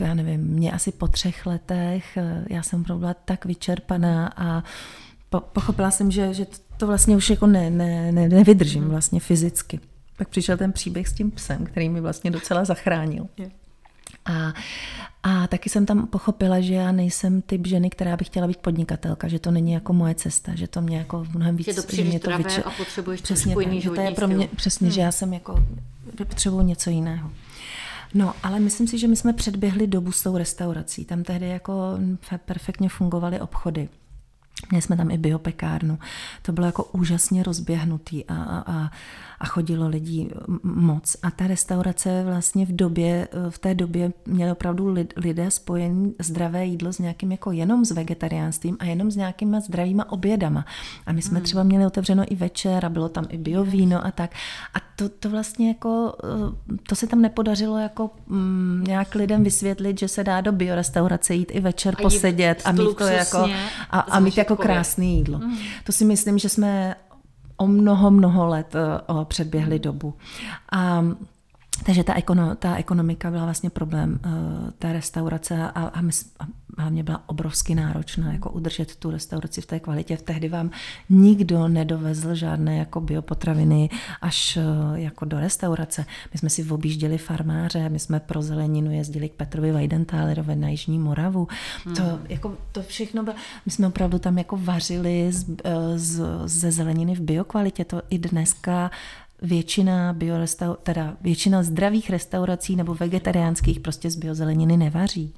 [0.00, 2.18] já nevím, mě asi po třech letech,
[2.50, 4.62] já jsem byla tak vyčerpaná a
[5.40, 6.46] pochopila jsem, že, že
[6.76, 9.80] to vlastně už jako ne, ne, ne, nevydržím vlastně fyzicky.
[10.22, 13.26] Pak přišel ten příběh s tím psem, který mi vlastně docela zachránil.
[14.24, 14.52] A,
[15.22, 19.28] a taky jsem tam pochopila, že já nejsem typ ženy, která by chtěla být podnikatelka,
[19.28, 21.66] že to není jako moje cesta, že to mě jako mnohem víc...
[21.66, 22.62] Je to příliš to vyče...
[22.62, 24.94] a potřebuješ přesně tak, že to je pro mě, přesně, hmm.
[24.94, 25.64] že já jsem jako,
[26.28, 27.30] potřebuji něco jiného.
[28.14, 31.04] No, ale myslím si, že my jsme předběhli dobu s tou restaurací.
[31.04, 31.98] Tam tehdy jako
[32.44, 33.88] perfektně fungovaly obchody.
[34.70, 35.98] Měli jsme tam i biopekárnu.
[36.42, 38.90] To bylo jako úžasně rozběhnutý a, a, a
[39.46, 40.30] chodilo lidí
[40.62, 41.16] moc.
[41.22, 46.92] A ta restaurace vlastně v době, v té době měli opravdu lidé spojený zdravé jídlo
[46.92, 50.64] s nějakým jako jenom s vegetariánstvím a jenom s nějakýma zdravýma obědama.
[51.06, 51.44] A my jsme hmm.
[51.44, 54.30] třeba měli otevřeno i večer a bylo tam i biovíno a tak.
[54.74, 56.14] A to, to vlastně jako,
[56.88, 61.52] to se tam nepodařilo jako mm, nějak lidem vysvětlit, že se dá do biorestaurace jít
[61.54, 63.38] i večer a posedět a mít to jako
[63.90, 65.38] a, a mít jako krásné jídlo.
[65.38, 65.56] Mm.
[65.84, 66.94] To si myslím, že jsme
[67.62, 68.74] o mnoho, mnoho let
[69.08, 70.14] uh, předběhli dobu.
[70.72, 71.04] A
[71.86, 76.44] takže ta, ekono, ta ekonomika byla vlastně problém uh, té restaurace a, a, my, a
[76.78, 80.16] hlavně byla obrovsky náročná, jako udržet tu restauraci v té kvalitě.
[80.16, 80.70] V tehdy vám
[81.10, 86.04] nikdo nedovezl žádné jako biopotraviny až uh, jako do restaurace.
[86.32, 90.98] My jsme si objížděli farmáře, my jsme pro zeleninu jezdili k Petrovi Weidentálerovi na Jižní
[90.98, 91.48] Moravu.
[91.84, 91.94] Hmm.
[91.94, 96.72] To, jako, to všechno bylo, my jsme opravdu tam jako vařili z, eh, z, ze
[96.72, 97.84] zeleniny v biokvalitě.
[97.84, 98.90] To i dneska
[99.42, 105.34] většina, biorestau, teda většina zdravých restaurací nebo vegetariánských prostě z biozeleniny nevaří.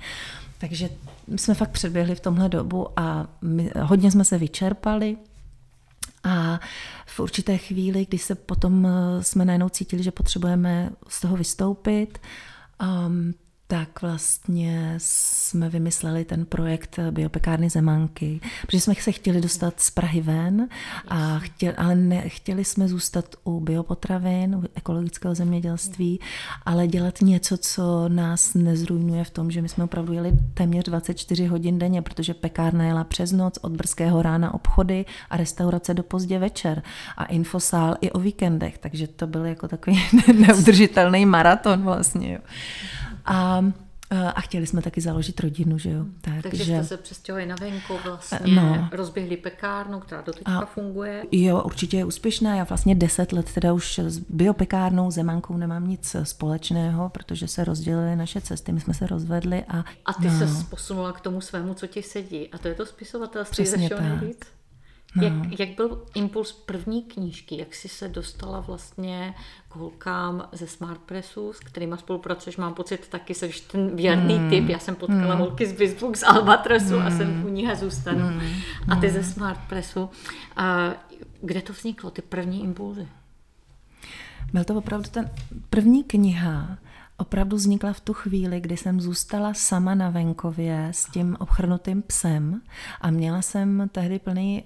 [0.59, 0.91] Takže
[1.37, 5.17] jsme fakt předběhli v tomhle dobu a my, hodně jsme se vyčerpali,
[6.25, 6.61] a
[7.07, 12.19] v určité chvíli, kdy se potom eh, jsme najednou cítili, že potřebujeme z toho vystoupit,
[13.07, 13.35] um,
[13.67, 20.21] tak vlastně jsme vymysleli ten projekt biopekárny Zemanky, protože jsme se chtěli dostat z Prahy
[20.21, 20.69] ven,
[21.09, 26.21] a chtěli, ale ne, chtěli jsme zůstat u biopotravin, u ekologického zemědělství,
[26.67, 31.47] ale dělat něco, co nás nezrujnuje v tom, že my jsme opravdu jeli téměř 24
[31.47, 36.39] hodin denně, protože pekárna jela přes noc, od brzkého rána obchody a restaurace do pozdě
[36.39, 36.83] večer
[37.17, 40.03] a infosál i o víkendech, takže to byl jako takový
[40.35, 42.33] neudržitelný maraton vlastně.
[42.33, 42.39] Jo.
[43.25, 43.65] A
[44.35, 46.05] a chtěli jsme taky založit rodinu, že jo.
[46.21, 46.75] Tak, Takže že...
[46.75, 48.89] jste se přestěhovali na venku vlastně, no.
[48.93, 51.25] rozběhli pekárnu, která do teďka a funguje.
[51.33, 52.57] Jo, určitě je úspěšná.
[52.57, 58.17] Já vlastně deset let teda už s biopekárnou, Zemankou nemám nic společného, protože se rozdělily
[58.17, 59.65] naše cesty, my jsme se rozvedli.
[59.69, 60.39] A, a ty no.
[60.39, 62.49] se posunula k tomu svému, co ti sedí.
[62.49, 64.01] A to je to spisovatelství Přesně tak.
[64.01, 64.39] nejvíc?
[65.17, 65.23] No.
[65.23, 67.59] Jak, jak byl impuls první knížky?
[67.59, 69.35] Jak jsi se dostala vlastně
[69.69, 72.57] k holkám ze Smart Pressu, s kterými spolupracuješ?
[72.57, 74.51] Mám pocit, taky jsi ten věrný mm.
[74.51, 74.69] typ.
[74.69, 75.41] Já jsem potkala mm.
[75.41, 77.07] holky z Bizbook, z Albatrosu mm.
[77.07, 77.45] a jsem hmm.
[77.45, 78.31] u nich a zůstanu.
[78.31, 78.41] Mm.
[78.89, 79.31] A ty ze hmm.
[79.33, 80.11] Smart Pressu.
[80.57, 80.91] A
[81.43, 83.09] kde to vzniklo, ty první impulzy?
[84.53, 85.31] Byl to opravdu ten
[85.71, 86.79] první kniha,
[87.17, 92.61] opravdu vznikla v tu chvíli, kdy jsem zůstala sama na venkově s tím obchrnutým psem
[93.01, 94.65] a měla jsem tehdy plný,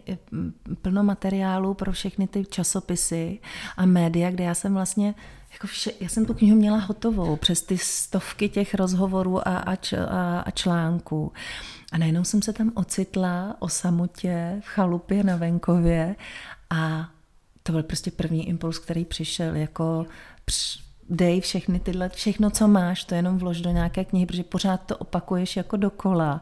[0.82, 3.38] plno materiálu pro všechny ty časopisy
[3.76, 5.14] a média, kde já jsem vlastně
[5.52, 9.76] jako vše, já jsem tu knihu měla hotovou přes ty stovky těch rozhovorů a, a,
[10.08, 11.32] a, a článků.
[11.92, 16.16] A najednou jsem se tam ocitla o samotě v chalupě na venkově
[16.70, 17.10] a
[17.62, 20.06] to byl prostě první impuls, který přišel jako
[21.10, 24.96] dej všechny tyhle, všechno, co máš, to jenom vlož do nějaké knihy, protože pořád to
[24.96, 26.40] opakuješ jako dokola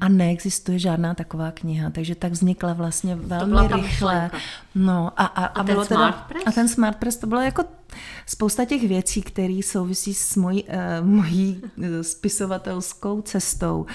[0.00, 4.30] a neexistuje žádná taková kniha, takže tak vznikla vlastně velmi rychle.
[4.74, 7.64] No a, a, a, a, bylo teda, a ten Smart Press to bylo jako
[8.26, 13.86] spousta těch věcí, které souvisí s mojí, uh, mojí uh, spisovatelskou cestou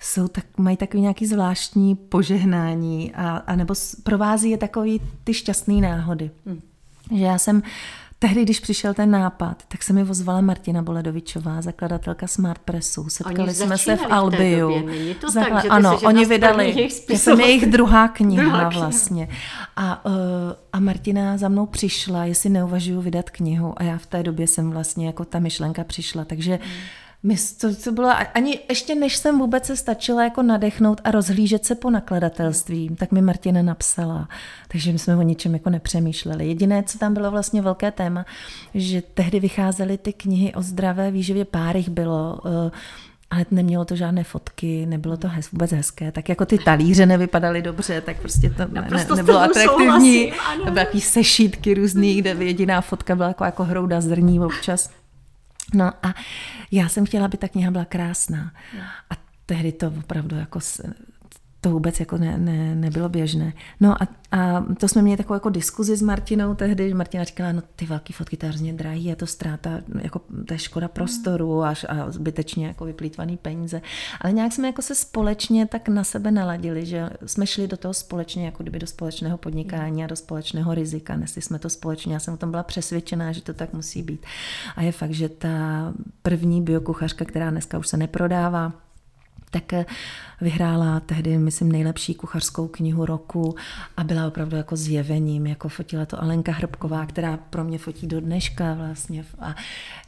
[0.00, 5.74] jsou tak, mají takový nějaký zvláštní požehnání a, a nebo provází je takový ty šťastné
[5.74, 6.30] náhody.
[6.46, 6.60] Hmm.
[7.14, 7.62] Že já jsem
[8.22, 13.08] Tehdy, když přišel ten nápad, tak se mi ozvala Martina Boledovičová, zakladatelka Smart Pressu.
[13.08, 14.68] Setkali jsme se v Albiu.
[14.68, 19.28] V to Zakla- tak, že ano, oni vydali, já jsem jejich druhá kniha druhá vlastně.
[19.76, 20.12] A, uh,
[20.72, 23.74] a Martina za mnou přišla, jestli neuvažuju vydat knihu.
[23.76, 26.24] A já v té době jsem vlastně jako ta myšlenka přišla.
[26.24, 26.70] Takže hmm
[27.22, 31.64] my, to, to bylo, ani ještě než jsem vůbec se stačila jako nadechnout a rozhlížet
[31.64, 34.28] se po nakladatelství, tak mi Martina napsala.
[34.68, 36.48] Takže my jsme o ničem jako nepřemýšleli.
[36.48, 38.26] Jediné, co tam bylo vlastně velké téma,
[38.74, 42.70] že tehdy vycházely ty knihy o zdravé výživě, pár jich bylo, eh,
[43.30, 46.12] ale nemělo to žádné fotky, nebylo to hez, vůbec hezké.
[46.12, 50.32] Tak jako ty talíře nevypadaly dobře, tak prostě to ne, ne, nebylo atraktivní.
[50.64, 54.90] Byly takový sešítky různý, kde jediná fotka byla jako, jako hrouda zrní občas.
[55.74, 56.14] No a
[56.70, 58.52] já jsem chtěla, aby ta kniha byla krásná.
[59.10, 59.14] A
[59.46, 60.60] tehdy to opravdu jako
[61.60, 63.52] to vůbec jako ne, ne, nebylo běžné.
[63.80, 67.52] No a, a to jsme měli takovou jako diskuzi s Martinou tehdy, že Martina říkala,
[67.52, 69.70] no ty velké fotky to je hrozně drahý, je to ztráta,
[70.02, 73.82] jako to je škoda prostoru až a zbytečně jako vyplýtvaný peníze.
[74.20, 77.94] Ale nějak jsme jako se společně tak na sebe naladili, že jsme šli do toho
[77.94, 81.16] společně, jako kdyby do společného podnikání a do společného rizika.
[81.16, 84.26] Nesli jsme to společně, já jsem o tom byla přesvědčená, že to tak musí být.
[84.76, 85.48] A je fakt, že ta
[86.22, 88.72] první biokuchařka, která dneska už se neprodává,
[89.50, 89.86] tak eh,
[90.40, 93.54] vyhrála tehdy, myslím, nejlepší kuchařskou knihu roku
[93.96, 98.20] a byla opravdu jako zjevením, jako fotila to Alenka Hrbková, která pro mě fotí do
[98.20, 99.24] dneška vlastně.
[99.38, 99.54] A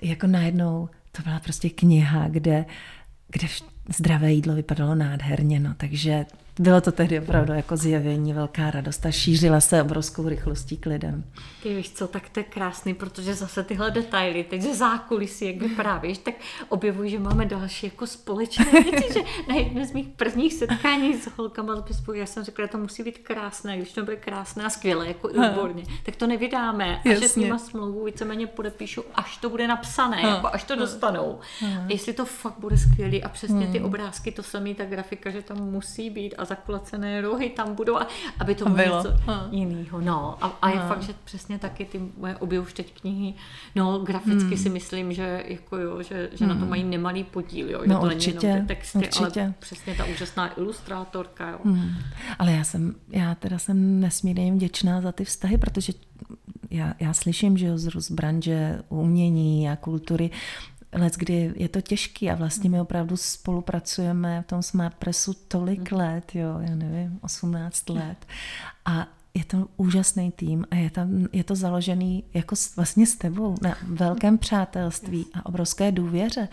[0.03, 2.65] jako najednou to byla prostě kniha, kde,
[3.29, 3.49] kde
[3.97, 6.27] zdravé jídlo vypadalo nádherně, no, takže
[6.63, 11.25] bylo to tehdy opravdu jako zjevení, velká radost a šířila se obrovskou rychlostí k lidem.
[11.63, 15.57] Ty víš co, tak to je krásný, protože zase tyhle detaily, teď ze zákulisí, jak
[15.57, 16.35] vyprávíš, tak
[16.69, 21.29] objevuji, že máme další jako společné věci, že na jedné z mých prvních setkání s
[21.37, 25.09] holkama já jsem řekla, že to musí být krásné, když to bude krásné a skvělé,
[25.09, 29.51] jako i odborně, tak to nevydáme a že s nima smlouvu víceméně podepíšu, až to
[29.51, 31.39] bude napsané, jako až to dostanou.
[31.89, 33.87] Jestli to fakt bude skvělý a přesně ty hmm.
[33.87, 38.07] obrázky, to samý, ta grafika, že tam musí být a zaklacené rohy tam budou, a,
[38.39, 39.15] aby to bylo něco
[39.51, 40.01] jiného.
[40.01, 43.35] No, a, a je fakt, že přesně taky ty moje obě už teď knihy,
[43.75, 44.57] no graficky hmm.
[44.57, 46.49] si myslím, že jako jo, že, že hmm.
[46.49, 46.71] na to hmm.
[46.71, 49.43] mají nemalý podíl, jo, že no, to určitě, není jenom ty texty, určitě.
[49.43, 51.59] ale přesně ta úžasná ilustrátorka, jo.
[51.65, 51.91] Hmm.
[52.39, 55.93] Ale já jsem, já teda jsem nesmírně vděčná za ty vztahy, protože
[56.71, 60.31] já, já slyším, že jo, z branže umění a kultury,
[60.93, 65.93] let, kdy je to těžký a vlastně my opravdu spolupracujeme v tom Smart Pressu tolik
[65.93, 66.01] mhm.
[66.01, 68.27] let, jo, já nevím, 18 let
[68.85, 73.55] a je to úžasný tým a je, tam, je to založený jako vlastně s tebou
[73.63, 76.49] na velkém přátelství a obrovské důvěře.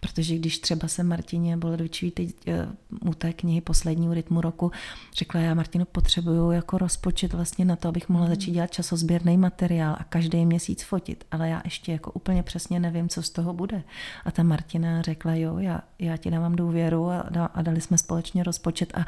[0.00, 2.68] Protože když třeba se Martině Boledovičový teď eh,
[3.00, 4.72] u té knihy Posledního rytmu roku
[5.16, 8.34] řekla, já Martinu potřebuju jako rozpočet vlastně na to, abych mohla hmm.
[8.34, 13.08] začít dělat časozběrný materiál a každý měsíc fotit, ale já ještě jako úplně přesně nevím,
[13.08, 13.82] co z toho bude.
[14.24, 17.20] A ta Martina řekla, jo, já, já ti dávám důvěru a,
[17.54, 19.04] a dali jsme společně rozpočet a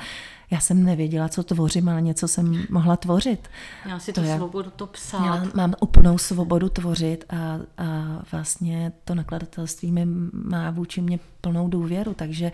[0.52, 3.48] já jsem nevěděla, co tvořím, ale něco jsem mohla tvořit.
[3.88, 5.26] Já si to, to svobodu to psát.
[5.26, 7.36] Já mám úplnou svobodu tvořit a,
[7.78, 12.52] a vlastně to nakladatelství mi má vůči mě plnou důvěru, takže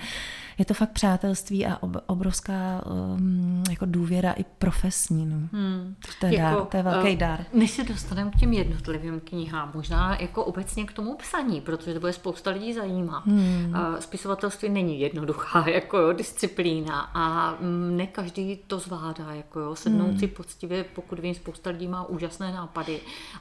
[0.58, 5.26] je to fakt přátelství a obrovská um, jako důvěra i profesní.
[5.26, 5.36] No.
[5.36, 5.94] Hmm.
[6.20, 7.44] To, je jako, dár, to je velký uh, dár.
[7.52, 12.00] Než se dostaneme k těm jednotlivým knihám, možná jako obecně k tomu psaní, protože to
[12.00, 13.22] bude spousta lidí zajímá.
[13.26, 13.74] Hmm.
[13.74, 19.76] Uh, spisovatelství není jednoduchá jako jo, disciplína a mm, ne každý to zvládá, jako jo,
[19.76, 20.18] sednout hmm.
[20.18, 23.00] si poctivě, pokud vím, spousta lidí má úžasné nápady,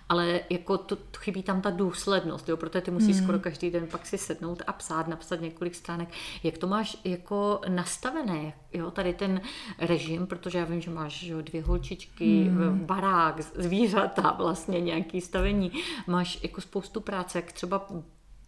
[0.10, 3.23] ale jako to, chybí tam ta důslednost, jo, protože ty musíš hmm.
[3.23, 6.10] skoro každý den pak si sednout a psát, napsat několik stránek.
[6.43, 9.41] Jak to máš jako nastavené, jo, tady ten
[9.80, 12.80] režim, protože já vím, že máš jo, dvě holčičky, hmm.
[12.80, 15.71] barák, zvířata, vlastně nějaký stavení,
[16.08, 17.88] máš jako spoustu práce, jak třeba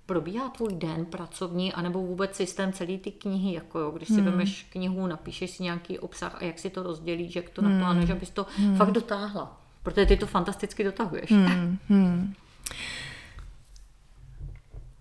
[0.05, 4.25] probíhá tvůj den pracovní, anebo vůbec systém celý ty knihy, jako jo, když si hmm.
[4.25, 7.71] vemeš knihu, napíšeš si nějaký obsah a jak si to rozdělíš, jak to hmm.
[7.71, 8.75] naplánuješ, abys to hmm.
[8.75, 9.61] fakt dotáhla.
[9.83, 11.31] Protože ty to fantasticky dotahuješ.
[11.31, 11.77] Hmm.
[11.89, 12.33] Hmm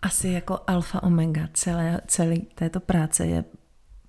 [0.02, 3.44] asi jako alfa omega celé, celé této práce je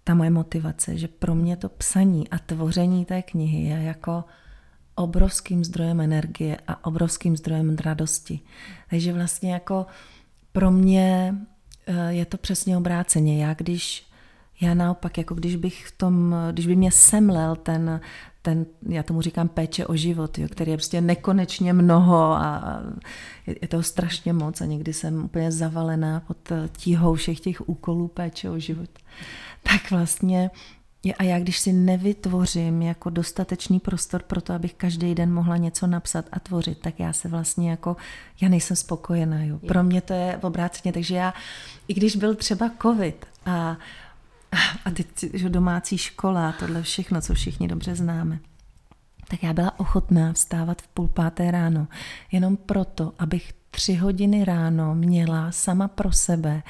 [0.04, 4.24] ta moje motivace, že pro mě to psaní a tvoření té knihy je jako
[4.96, 8.40] obrovským zdrojem energie a obrovským zdrojem radosti.
[8.90, 9.86] Takže vlastně jako
[10.52, 11.36] pro mě
[11.88, 13.46] eh, je to přesně obráceně.
[13.46, 14.10] Já když
[14.62, 18.02] já naopak, jako když bych v tom, když by mě semlel ten,
[18.50, 22.82] ten, já tomu říkám péče o život, jo, který je prostě nekonečně mnoho a
[23.48, 26.38] je, je toho strašně moc a někdy jsem úplně zavalená pod
[26.78, 28.90] tíhou všech těch úkolů péče o život.
[29.64, 30.50] Tak vlastně
[31.18, 35.88] a já když si nevytvořím jako dostatečný prostor pro to, abych každý den mohla něco
[35.88, 37.98] napsat a tvořit, tak já se vlastně jako,
[38.42, 39.44] já nejsem spokojená.
[39.44, 39.60] Jo.
[39.68, 41.34] Pro mě to je obráceně, takže já,
[41.88, 43.78] i když byl třeba covid a,
[44.86, 48.40] a ty, že domácí škola, tohle všechno, co všichni dobře známe,
[49.28, 51.88] tak já byla ochotná vstávat v půl páté ráno,
[52.32, 56.64] jenom proto, abych tři hodiny ráno měla sama pro sebe,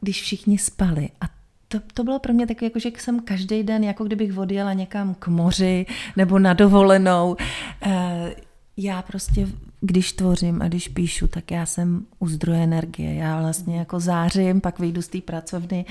[0.00, 1.24] když všichni spali a
[1.68, 5.14] to, to bylo pro mě takové, jako, že jsem každý den, jako kdybych odjela někam
[5.14, 5.86] k moři
[6.16, 7.36] nebo na dovolenou.
[7.82, 8.34] Eh,
[8.76, 9.48] já prostě,
[9.80, 13.14] když tvořím a když píšu, tak já jsem u zdroje energie.
[13.14, 15.84] Já vlastně jako zářím, pak vyjdu z té pracovny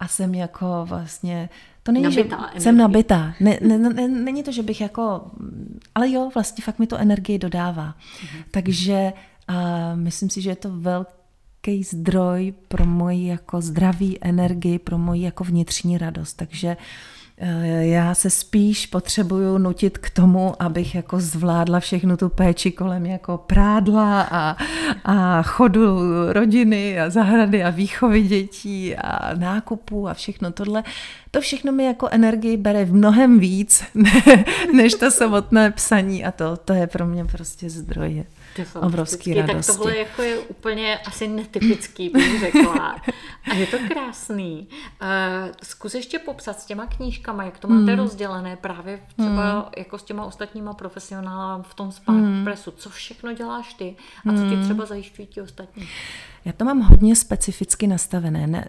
[0.00, 1.48] a jsem jako vlastně
[1.82, 2.60] to není, nabitá že energie.
[2.60, 3.34] jsem nabitá.
[3.40, 5.30] Ne, ne, ne, není to, že bych jako,
[5.94, 7.94] ale jo, vlastně fakt mi to energii dodává.
[8.22, 8.42] Mhm.
[8.50, 9.12] Takže
[9.48, 15.22] a myslím si, že je to velký zdroj pro moji jako zdraví energii, pro moji
[15.22, 16.34] jako vnitřní radost.
[16.34, 16.76] Takže eh,
[17.80, 23.38] já se spíš potřebuju nutit k tomu, abych jako zvládla všechnu tu péči kolem jako
[23.38, 24.56] prádla a,
[25.04, 25.98] a chodu
[26.32, 30.82] rodiny a zahrady a výchovy dětí a nákupů a všechno tohle.
[31.30, 33.84] To všechno mi jako energii bere v mnohem víc,
[34.74, 38.24] než to samotné psaní a to, to je pro mě prostě zdroje
[38.80, 39.66] obrovský radosti.
[39.66, 42.96] Tak tohle jako je úplně asi netypický, bych řekla.
[43.50, 44.68] A je to krásný.
[45.02, 45.08] Uh,
[45.62, 48.02] zkus ještě popsat s těma knížkama, jak to máte hmm.
[48.02, 49.64] rozdělené právě třeba hmm.
[49.76, 52.44] jako s těma ostatníma profesionálami v tom Spark hmm.
[52.44, 52.70] Pressu.
[52.70, 53.96] Co všechno děláš ty
[54.28, 54.64] a co ti hmm.
[54.64, 55.88] třeba zajišťují ti ostatní?
[56.44, 58.64] Já to mám hodně specificky nastavené, ne,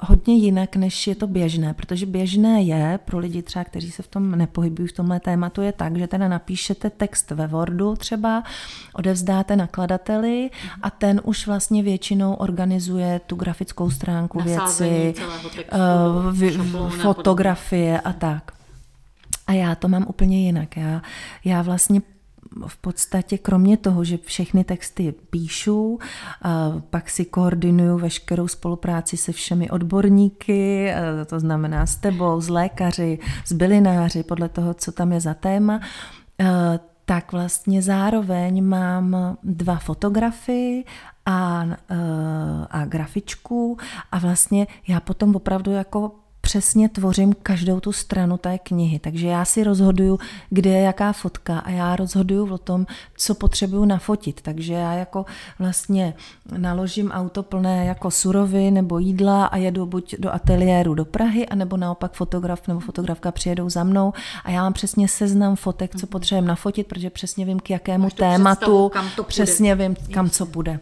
[0.00, 4.08] hodně jinak, než je to běžné, protože běžné je pro lidi třeba, kteří se v
[4.08, 8.42] tom nepohybují v tomhle tématu, je tak, že teda napíšete text ve Wordu třeba,
[8.94, 10.50] odevzdáte nakladateli
[10.82, 15.22] a ten už vlastně většinou organizuje tu grafickou stránku Nasázení věci,
[15.56, 18.52] textu, uh, fotografie a tak.
[19.46, 20.76] A já to mám úplně jinak.
[20.76, 21.02] Já,
[21.44, 22.00] já vlastně
[22.66, 25.98] v podstatě kromě toho, že všechny texty píšu,
[26.90, 30.92] pak si koordinuju veškerou spolupráci se všemi odborníky,
[31.26, 35.80] to znamená s tebou, s lékaři, s bylináři, podle toho, co tam je za téma,
[37.04, 40.84] tak vlastně zároveň mám dva fotografy
[41.26, 41.66] a,
[42.70, 43.76] a grafičku
[44.12, 46.12] a vlastně já potom opravdu jako
[46.46, 48.98] přesně tvořím každou tu stranu té knihy.
[48.98, 50.18] Takže já si rozhoduju,
[50.50, 52.86] kde je jaká fotka a já rozhoduju o tom,
[53.16, 54.40] co potřebuju nafotit.
[54.42, 55.24] Takže já jako
[55.58, 56.14] vlastně
[56.56, 61.76] naložím auto plné jako surovy nebo jídla a jedu buď do ateliéru do Prahy, anebo
[61.76, 64.12] naopak fotograf nebo fotografka přijedou za mnou
[64.44, 68.88] a já mám přesně seznam fotek, co potřebujeme nafotit, protože přesně vím, k jakému tématu,
[68.88, 70.80] kam to přesně vím, kam co bude.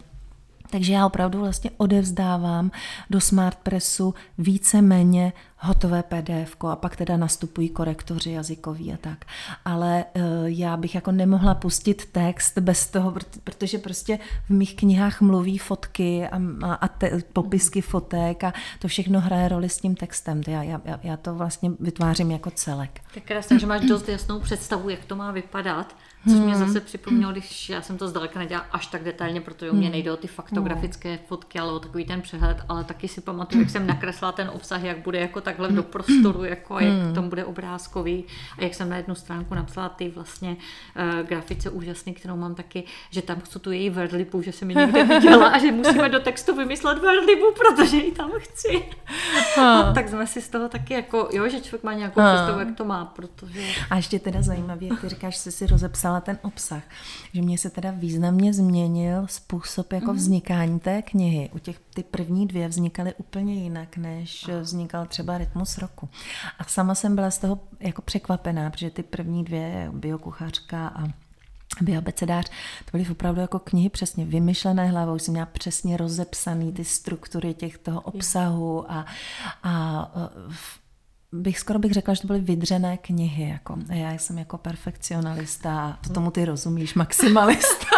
[0.74, 2.70] Takže já opravdu vlastně odevzdávám
[3.10, 9.24] do SmartPressu více-méně hotové PDF a pak teda nastupují korektoři jazykoví a tak.
[9.64, 13.14] Ale uh, já bych jako nemohla pustit text bez toho,
[13.44, 18.88] protože prostě v mých knihách mluví fotky a, a, a te, popisky fotek a to
[18.88, 20.40] všechno hraje roli s tím textem.
[20.46, 23.00] Já, já, já to vlastně vytvářím jako celek.
[23.14, 25.96] Tak krásně, že máš dost jasnou představu, jak to má vypadat
[26.28, 26.80] Což mě zase hmm.
[26.80, 29.92] připomnělo, když já jsem to zdaleka nedělala až tak detailně, protože mě hmm.
[29.92, 31.18] nejde o ty faktografické hmm.
[31.26, 34.82] fotky, ale o takový ten přehled, ale taky si pamatuju, jak jsem nakreslila ten obsah,
[34.82, 38.24] jak bude jako takhle do prostoru, jako jak tam bude obrázkový
[38.58, 40.56] a jak jsem na jednu stránku napsala ty vlastně
[40.96, 44.74] uh, grafice úžasný, kterou mám taky, že tam chci tu její verlipu, že jsem mi
[44.74, 48.82] někde viděla a že musíme do textu vymyslet verlipu, protože ji tam chci.
[49.56, 52.76] No, tak jsme si z toho taky jako, jo, že člověk má nějakou představu, jak
[52.76, 53.60] to má, protože...
[53.90, 56.82] A ještě teda zajímavě, ty říkáš, že jsi si rozepsala ale ten obsah,
[57.32, 60.16] že mě se teda významně změnil způsob jako mm.
[60.16, 61.50] vznikání té knihy.
[61.54, 66.08] U těch ty první dvě vznikaly úplně jinak, než vznikal třeba Rytmus roku.
[66.58, 71.04] A sama jsem byla z toho jako překvapená, protože ty první dvě, biokuchařka a
[71.80, 72.50] Biobecedář,
[72.84, 77.78] to byly opravdu jako knihy přesně vymyšlené hlavou, jsem měla přesně rozepsaný ty struktury těch
[77.78, 79.06] toho obsahu a,
[79.62, 80.12] a
[81.34, 83.48] bych skoro bych řekla, že to byly vydřené knihy.
[83.48, 83.78] Jako.
[83.88, 87.96] Já jsem jako perfekcionalista, to tomu ty rozumíš, maximalista.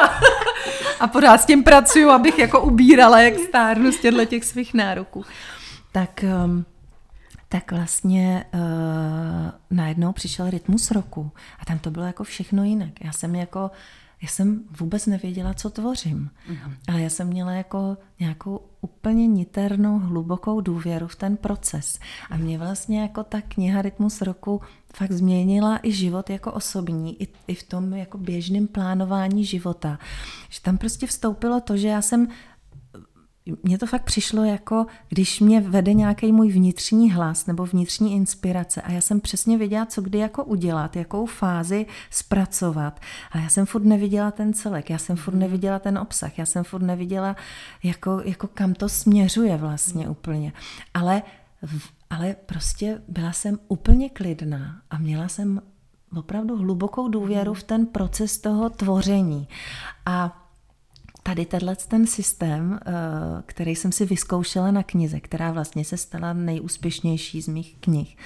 [1.01, 5.25] a pořád s tím pracuju, abych jako ubírala, jak stárnu z těchto těch svých nároků.
[5.93, 6.65] Tak um,
[7.49, 8.61] tak vlastně uh,
[9.71, 11.31] najednou přišel rytmus roku
[11.61, 12.91] a tam to bylo jako všechno jinak.
[13.05, 13.71] Já jsem jako
[14.23, 16.31] já jsem vůbec nevěděla, co tvořím.
[16.51, 16.73] Mm-hmm.
[16.89, 21.99] Ale já jsem měla jako nějakou úplně niternou, hlubokou důvěru v ten proces.
[22.31, 24.61] A mě vlastně jako ta kniha Rytmus roku
[24.95, 29.99] fakt změnila i život jako osobní, i, i v tom jako běžném plánování života.
[30.49, 32.29] Že tam prostě vstoupilo to, že já jsem
[33.63, 38.83] mně to fakt přišlo jako, když mě vede nějaký můj vnitřní hlas nebo vnitřní inspirace
[38.83, 43.01] a já jsem přesně věděla, co kdy jako udělat, jakou fázi zpracovat.
[43.33, 46.65] A já jsem furt neviděla ten celek, já jsem furt neviděla ten obsah, já jsem
[46.65, 47.37] furt neviděla,
[47.83, 50.53] jako, jako kam to směřuje vlastně úplně.
[50.95, 51.23] Ale,
[52.11, 55.61] ale prostě byla jsem úplně klidná a měla jsem
[56.17, 59.49] opravdu hlubokou důvěru v ten proces toho tvoření.
[60.07, 60.46] A
[61.27, 62.93] tady tenhle ten systém, eh,
[63.47, 68.17] který jsem si vyzkoušela na knize, která vlastně se stala nejúspěšnější z mých knih,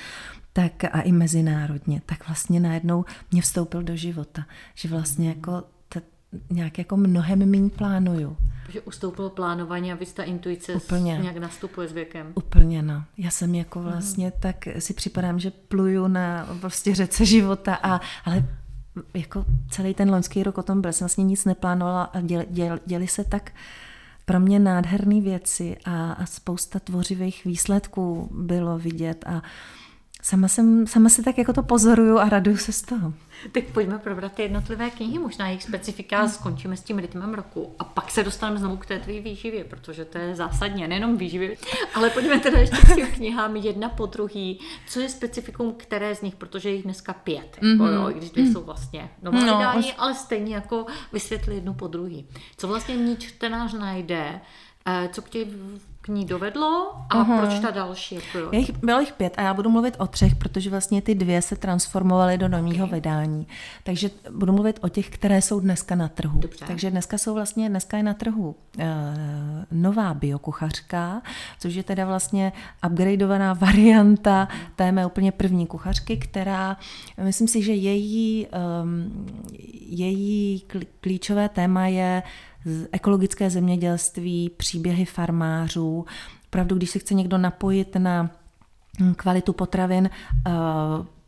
[0.52, 6.02] tak a i mezinárodně, tak vlastně najednou mě vstoupil do života, že vlastně jako t-
[6.50, 8.36] nějak jako mnohem méně plánuju.
[8.68, 11.18] Že ustoupilo plánování a vy ta intuice Úplně.
[11.22, 12.32] nějak nastupuje s věkem.
[12.34, 13.04] Úplně, no.
[13.18, 14.32] Já jsem jako vlastně mm.
[14.40, 18.44] tak si připadám, že pluju na prostě řece života, a, ale
[19.14, 22.78] jako celý ten loňský rok o tom byl, jsem vlastně nic neplánovala a děli, děl,
[22.86, 23.52] děli se tak
[24.24, 29.42] pro mě nádherné věci a, a spousta tvořivých výsledků bylo vidět a
[30.22, 33.12] sama, jsem, sama si tak jako to pozoruju a raduju se z toho.
[33.52, 37.84] Tak pojďme probrat ty jednotlivé knihy, možná jejich specifika, skončíme s tím rytmem roku a
[37.84, 41.56] pak se dostaneme znovu k té tvé výživě, protože to je zásadně, nejenom výživě,
[41.94, 44.60] ale pojďme teda ještě k těm knihám jedna po druhý.
[44.86, 47.72] Co je specifikum které z nich, protože jich dneska pět, mm-hmm.
[47.72, 51.86] jako, jo, když dvě jsou vlastně nová no, vydání, ale stejně jako vysvětli jednu po
[51.86, 52.26] druhý.
[52.56, 54.40] Co vlastně ní čtenář najde,
[54.86, 55.46] eh, co k tě
[56.02, 57.38] k ní dovedlo a uh-huh.
[57.38, 58.14] proč ta další?
[58.14, 58.56] Jako...
[58.56, 61.56] Jich, bylo jich pět a já budu mluvit o třech, protože vlastně ty dvě se
[61.56, 62.98] transformovaly do nového okay.
[62.98, 63.46] vydání.
[63.82, 66.40] Takže budu mluvit o těch, které jsou dneska na trhu.
[66.40, 66.64] Dobře.
[66.66, 68.84] Takže dneska jsou vlastně, dneska je na trhu uh,
[69.70, 71.22] nová biokuchařka,
[71.58, 72.52] což je teda vlastně
[72.86, 76.76] upgradeovaná varianta té mé úplně první kuchařky, která,
[77.22, 78.46] myslím si, že její,
[78.82, 79.26] um,
[79.88, 80.62] její
[81.00, 82.22] klíčové téma je
[82.92, 86.04] ekologické zemědělství, příběhy farmářů.
[86.46, 88.30] Opravdu, když se chce někdo napojit na
[89.16, 90.10] kvalitu potravin,
[90.46, 90.50] eh,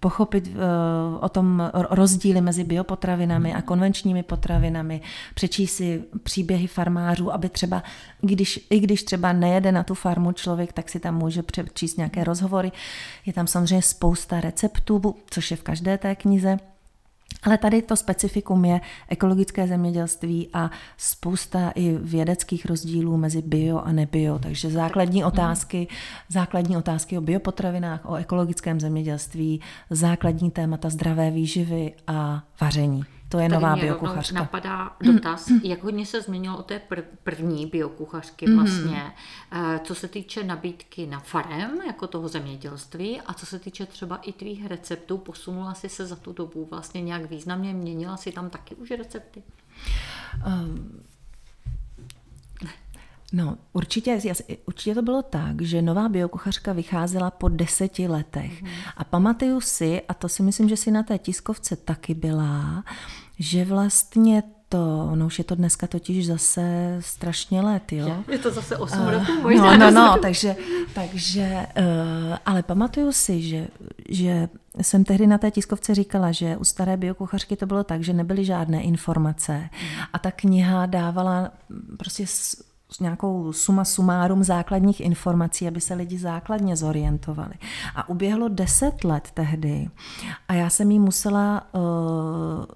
[0.03, 0.59] pochopit eh,
[1.21, 5.01] o tom rozdíly mezi biopotravinami a konvenčními potravinami,
[5.35, 7.83] přečíst si příběhy farmářů, aby třeba,
[8.21, 12.25] když, i když třeba nejede na tu farmu člověk, tak si tam může přečíst nějaké
[12.25, 12.73] rozhovory.
[13.27, 16.59] Je tam samozřejmě spousta receptů, což je v každé té knize.
[17.43, 23.93] Ale tady to specifikum je ekologické zemědělství a spousta i vědeckých rozdílů mezi bio a
[23.93, 24.39] nebio.
[24.39, 25.89] Takže základní otázky,
[26.29, 29.61] základní otázky o biopotravinách, o ekologickém zemědělství,
[29.91, 33.05] základní témata zdravé výživy a vaření.
[33.33, 34.35] To je Tady nová biokuchařka.
[34.35, 36.81] napadá dotaz, jak hodně se změnilo od té
[37.25, 38.57] první biokuchařky mhm.
[38.59, 39.13] vlastně,
[39.53, 39.81] mm.
[39.85, 44.33] co se týče nabídky na farem, jako toho zemědělství, a co se týče třeba i
[44.33, 48.75] tvých receptů, posunula si se za tu dobu vlastně nějak významně, měnila si tam taky
[48.75, 49.43] už recepty?
[50.47, 51.03] Um,
[53.33, 54.19] No, určitě,
[54.67, 58.63] určitě to bylo tak, že nová biokuchařka vycházela po deseti letech.
[58.63, 58.69] Mm.
[58.97, 62.85] A pamatuju si, a to si myslím, že si na té tiskovce taky byla,
[63.39, 68.25] že vlastně to, no už je to dneska totiž zase strašně let, jo.
[68.31, 69.77] Je to zase 8 uh, roků možná.
[69.77, 70.57] No, no, no, takže,
[70.95, 73.69] takže uh, ale pamatuju si, že,
[74.09, 74.49] že
[74.81, 78.45] jsem tehdy na té tiskovce říkala, že u staré biokuchařky to bylo tak, že nebyly
[78.45, 80.03] žádné informace mm.
[80.13, 81.51] a ta kniha dávala
[81.99, 82.27] prostě
[82.93, 87.55] s nějakou suma sumárum základních informací, aby se lidi základně zorientovali.
[87.95, 89.89] A uběhlo deset let tehdy
[90.49, 91.81] a já jsem jí musela uh,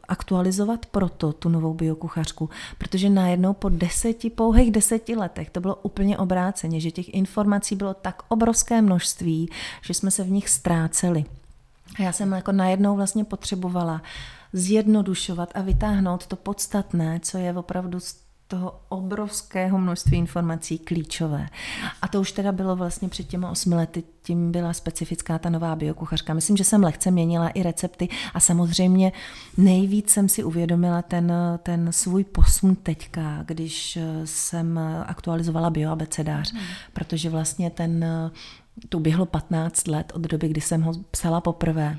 [0.08, 6.18] aktualizovat proto tu novou biokuchařku, protože najednou po deseti, pouhých deseti letech to bylo úplně
[6.18, 9.50] obráceně, že těch informací bylo tak obrovské množství,
[9.82, 11.24] že jsme se v nich ztráceli.
[11.98, 14.02] A já jsem jako najednou vlastně potřebovala
[14.52, 17.98] zjednodušovat a vytáhnout to podstatné, co je opravdu
[18.48, 21.48] toho obrovského množství informací klíčové.
[22.02, 25.76] A to už teda bylo vlastně před těma osmi lety, tím byla specifická ta nová
[25.76, 26.34] biokuchařka.
[26.34, 29.12] Myslím, že jsem lehce měnila i recepty a samozřejmě
[29.56, 31.32] nejvíc jsem si uvědomila ten,
[31.62, 36.62] ten svůj posun teďka, když jsem aktualizovala bioabecedář, hmm.
[36.92, 38.04] protože vlastně ten,
[38.88, 41.98] to běhlo 15 let od doby, kdy jsem ho psala poprvé.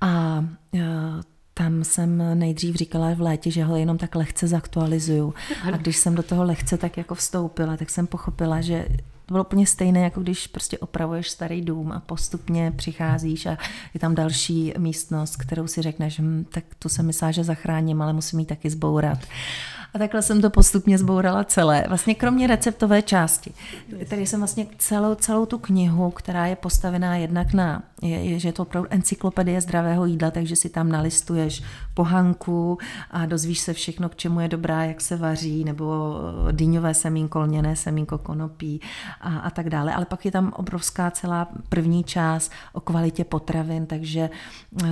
[0.00, 0.44] A
[1.58, 5.34] tam jsem nejdřív říkala v létě, že ho jenom tak lehce zaktualizuju.
[5.72, 8.86] A když jsem do toho lehce tak jako vstoupila, tak jsem pochopila, že
[9.26, 13.58] to bylo úplně stejné, jako když prostě opravuješ starý dům a postupně přicházíš a
[13.94, 18.12] je tam další místnost, kterou si řekneš, hm, tak tu se myslá, že zachráním, ale
[18.12, 19.18] musím ji taky zbourat.
[19.94, 23.52] A takhle jsem to postupně zbourala celé, vlastně kromě receptové části.
[24.08, 28.48] Tady jsem vlastně celou, celou tu knihu, která je postavená jednak na, je, je, že
[28.48, 31.62] je to opravdu encyklopedie zdravého jídla, takže si tam nalistuješ
[31.98, 32.78] pohanku
[33.10, 36.14] a dozvíš se všechno, k čemu je dobrá, jak se vaří, nebo
[36.52, 38.80] dýňové semínko, lněné semínko, konopí
[39.20, 39.94] a, a tak dále.
[39.94, 44.86] Ale pak je tam obrovská celá první část o kvalitě potravin, takže eh,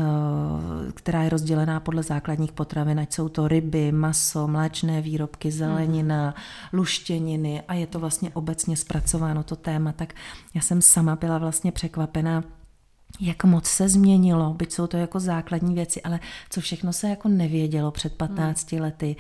[0.94, 6.34] která je rozdělená podle základních potravin, ať jsou to ryby, maso, mléčné výrobky, zelenina,
[6.72, 10.14] luštěniny a je to vlastně obecně zpracováno to téma, tak
[10.54, 12.42] já jsem sama byla vlastně překvapená,
[13.20, 17.28] jak moc se změnilo, byť jsou to jako základní věci, ale co všechno se jako
[17.28, 18.82] nevědělo před 15 hmm.
[18.82, 19.16] lety,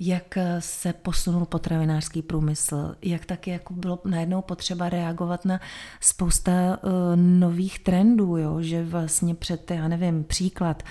[0.00, 5.60] jak se posunul potravinářský průmysl, jak taky jako bylo najednou potřeba reagovat na
[6.00, 8.62] spousta uh, nových trendů, jo?
[8.62, 10.82] že vlastně před, já nevím, příklad,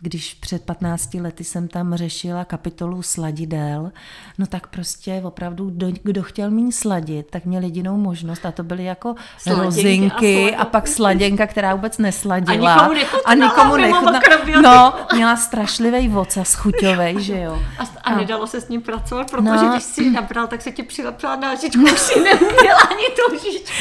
[0.00, 3.92] když před 15 lety jsem tam řešila kapitolu sladidel,
[4.38, 8.62] no tak prostě opravdu, kdo, kdo chtěl méně sladit, tak měl jedinou možnost a to
[8.62, 12.74] byly jako Sladěnky rozinky a, a pak sladěnka, která vůbec nesladila.
[12.74, 13.22] A nikomu nechutnala.
[13.26, 14.62] A nikomu nechutnala.
[14.62, 17.62] No, měla strašlivý vocas chuťovej, že jo.
[17.78, 19.68] A, a, a nedalo se s ním pracovat, protože no.
[19.72, 23.74] když si nabral, tak se ti přilepila na lžičku, už si neuměla ani tu lžičku.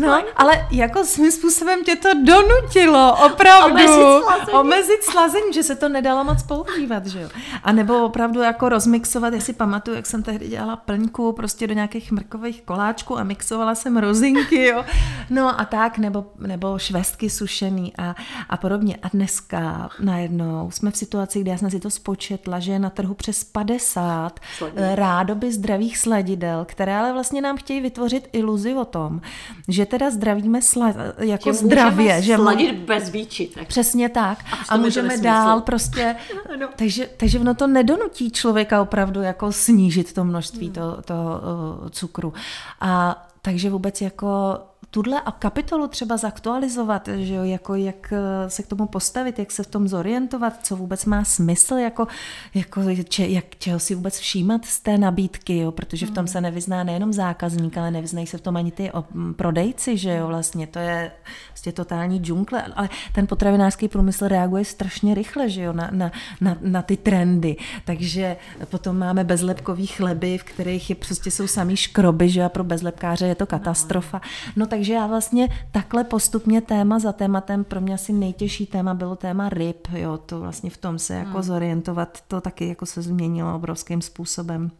[0.00, 3.74] No, ale jako svým způsobem tě to donutilo, opravdu.
[3.74, 4.52] Omezit slazení.
[4.58, 7.28] Omezit slazení že se to nedalo moc používat, že jo.
[7.62, 11.74] A nebo opravdu jako rozmixovat, já si pamatuju, jak jsem tehdy dělala plňku prostě do
[11.74, 14.84] nějakých mrkových koláčků a mixovala jsem rozinky, jo.
[15.30, 18.14] No a tak, nebo, nebo švestky sušený a,
[18.48, 18.96] a podobně.
[19.02, 22.90] A dneska najednou jsme v situaci, kde já jsem si to spočetla, že je na
[22.90, 24.84] trhu přes 50 Sladidel.
[24.84, 29.20] Eh, rádoby zdravých sladidel, které ale vlastně nám chtějí vytvořit iluzi o tom,
[29.68, 32.22] že teda zdravíme sla, jako že zdravě.
[32.22, 33.68] Že sladit bez výčitek.
[33.68, 34.38] Přesně tak.
[34.52, 36.16] A, a můžeme dát dál prostě.
[36.60, 36.68] No.
[36.76, 40.74] Takže, takže ono to nedonutí člověka opravdu jako snížit to množství hmm.
[40.74, 42.32] toho to, uh, cukru.
[42.80, 44.58] A takže vůbec jako
[44.94, 49.50] tuhle a kapitolu třeba zaktualizovat, že jo, jako jak eh, se k tomu postavit, jak
[49.50, 52.06] se v tom zorientovat, co vůbec má smysl, jako,
[52.54, 56.28] jako če, jak, čeho si vůbec všímat z té nabídky, jo, protože v tom hmm.
[56.28, 58.90] se nevyzná nejenom zákazník, ale nevyznají se v tom ani ty
[59.36, 61.12] prodejci, že jo, vlastně to je
[61.48, 66.56] vlastně totální džungle, ale ten potravinářský průmysl reaguje strašně rychle, že jo, na, na, na,
[66.60, 72.28] na ty trendy, takže potom máme bezlepkový chleby, v kterých je, prostě jsou samý škroby,
[72.28, 74.20] že a pro bezlepkáře je to katastrofa.
[74.56, 78.94] No tak takže já vlastně takhle postupně téma za tématem, pro mě asi nejtěžší téma
[78.94, 81.42] bylo téma ryb, jo, to vlastně v tom se jako hmm.
[81.42, 84.70] zorientovat, to taky jako se změnilo obrovským způsobem.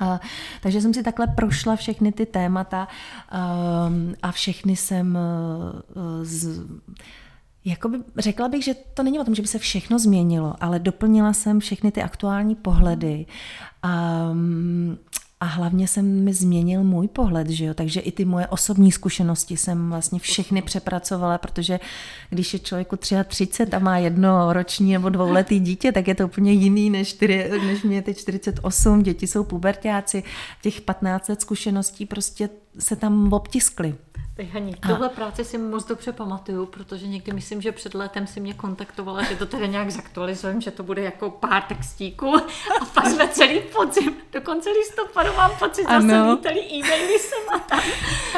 [0.00, 0.20] A,
[0.62, 2.88] takže jsem si takhle prošla všechny ty témata
[3.88, 5.18] um, a všechny jsem
[5.94, 6.60] uh, z,
[7.64, 11.32] Jakoby, řekla bych, že to není o tom, že by se všechno změnilo, ale doplnila
[11.32, 13.26] jsem všechny ty aktuální pohledy.
[13.84, 14.98] Um,
[15.44, 17.74] a hlavně jsem mi změnil můj pohled, že jo?
[17.74, 21.80] takže i ty moje osobní zkušenosti jsem vlastně všechny přepracovala, protože
[22.30, 26.52] když je člověku 33 a má jedno roční nebo dvouletý dítě, tak je to úplně
[26.52, 30.22] jiný než, čtyři, než mě teď 48, děti jsou pubertáci,
[30.62, 33.94] těch 15 let zkušeností prostě se tam obtiskly.
[34.52, 38.54] Hani, tohle práci si moc dobře pamatuju, protože někdy myslím, že před letem si mě
[38.54, 42.36] kontaktovala, že to tedy nějak zaktualizujeme, že to bude jako pár textíků
[42.80, 47.58] a pak jsme celý podzim, dokonce listopadu mám pocit, že se lítali e-maily sem a
[47.58, 47.80] tam.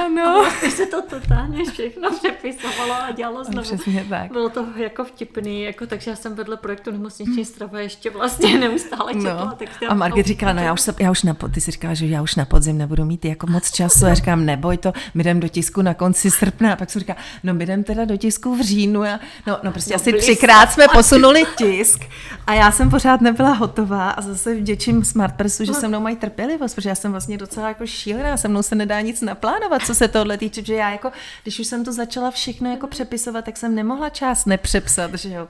[0.07, 0.22] Ano.
[0.22, 3.62] A vlastně se to totálně všechno přepisovalo a dělalo znovu.
[3.62, 4.32] Přesně tak.
[4.32, 9.14] Bylo to jako vtipný, jako, takže já jsem vedle projektu nemocniční strava ještě vlastně neustále
[9.14, 9.44] četla.
[9.44, 9.57] No.
[9.59, 12.07] Tak a Margit říkala, no já už, se, já už na, ty jsi říkala, že
[12.07, 14.07] já už na podzim nebudu mít jako moc času.
[14.07, 17.16] Já říkám, neboj to, my jdem do tisku na konci srpna a pak jsem říká,
[17.43, 20.72] no my jdem teda do tisku v říjnu a no, no prostě no, asi třikrát
[20.72, 22.01] jsme posunuli tisk
[22.47, 25.80] a já jsem pořád nebyla hotová a zase vděčím Smartpressu, že no.
[25.80, 29.01] se mnou mají trpělivost, protože já jsem vlastně docela jako šílená, se mnou se nedá
[29.01, 31.12] nic naplánovat, co se tohle týče, že já jako,
[31.43, 35.49] když už jsem to začala všechno jako přepisovat, tak jsem nemohla část nepřepsat, že jo.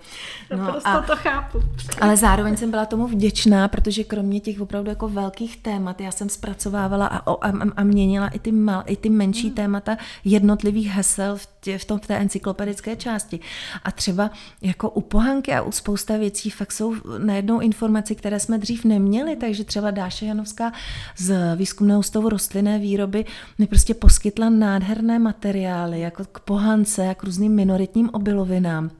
[0.57, 1.62] No, a, to chápu.
[2.01, 6.28] Ale zároveň jsem byla tomu vděčná, protože kromě těch opravdu jako velkých témat, já jsem
[6.28, 9.55] zpracovávala a, a, a měnila i ty, mal, i ty menší hmm.
[9.55, 9.97] témata
[10.27, 13.41] jednotlivých hesel v, tě, v, tom, v té encyklopedické části.
[13.85, 14.31] A třeba
[14.62, 19.37] jako u pohanky a u spousta věcí fakt jsou najednou informace, které jsme dřív neměli,
[19.37, 20.72] takže třeba Dáše Janovská
[21.16, 23.24] z výzkumného ústavu rostlinné výroby
[23.59, 28.91] mi prostě poskytla nádherné materiály, jako k pohance a k různým minoritním obilovinám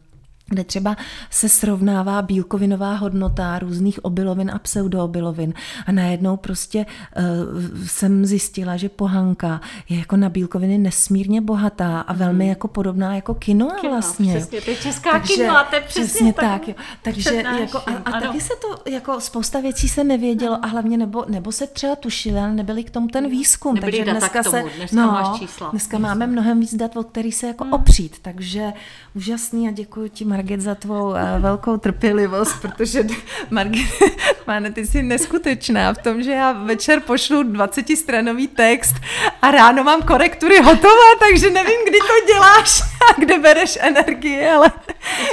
[0.49, 0.97] kde třeba
[1.31, 5.55] se srovnává bílkovinová hodnota různých obilovin a pseudoobilovin
[5.87, 12.13] a najednou prostě uh, jsem zjistila, že pohanka je jako na bílkoviny nesmírně bohatá a
[12.13, 12.51] velmi mm.
[12.51, 14.37] jako podobná jako quinoa vlastně.
[14.37, 16.45] Přesně, to je česká Takže, quinoa, to je přesně, přesně tak.
[16.45, 16.75] tak jo.
[17.03, 21.25] Takže jako, a, a taky se to, jako spousta věcí se nevědělo a hlavně nebo,
[21.29, 23.75] nebo se třeba tušili, ale nebyli k tomu ten výzkum.
[23.75, 25.71] Nebyli takže dneska tomu, se, dneska no, máš čísla.
[25.71, 27.73] Dneska máme mnohem víc dat, o který se jako mm.
[27.73, 28.73] opřít, takže
[29.15, 33.05] úžasný a děkuji ti Margit za tvou uh, velkou trpělivost, protože
[33.51, 33.87] Margit,
[34.47, 38.95] Máne, ty jsi neskutečná v tom, že já večer pošlu 20-stranový text
[39.43, 44.73] a ráno mám korektury hotové, takže nevím, kdy to děláš a kde bereš energii, ale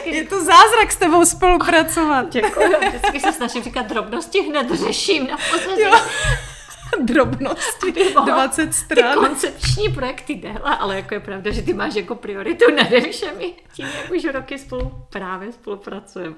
[0.05, 2.29] je to zázrak s tebou spolupracovat.
[2.29, 5.37] Děkuji, vždycky se snažím říkat drobnosti, hned řeším na
[7.01, 7.91] drobnosti,
[8.25, 9.13] 20 stran.
[9.27, 13.85] koncepční projekty déle, ale jako je pravda, že ty máš jako prioritu nade všemi, tím,
[13.85, 16.35] jak už roky spolu právě spolupracujeme.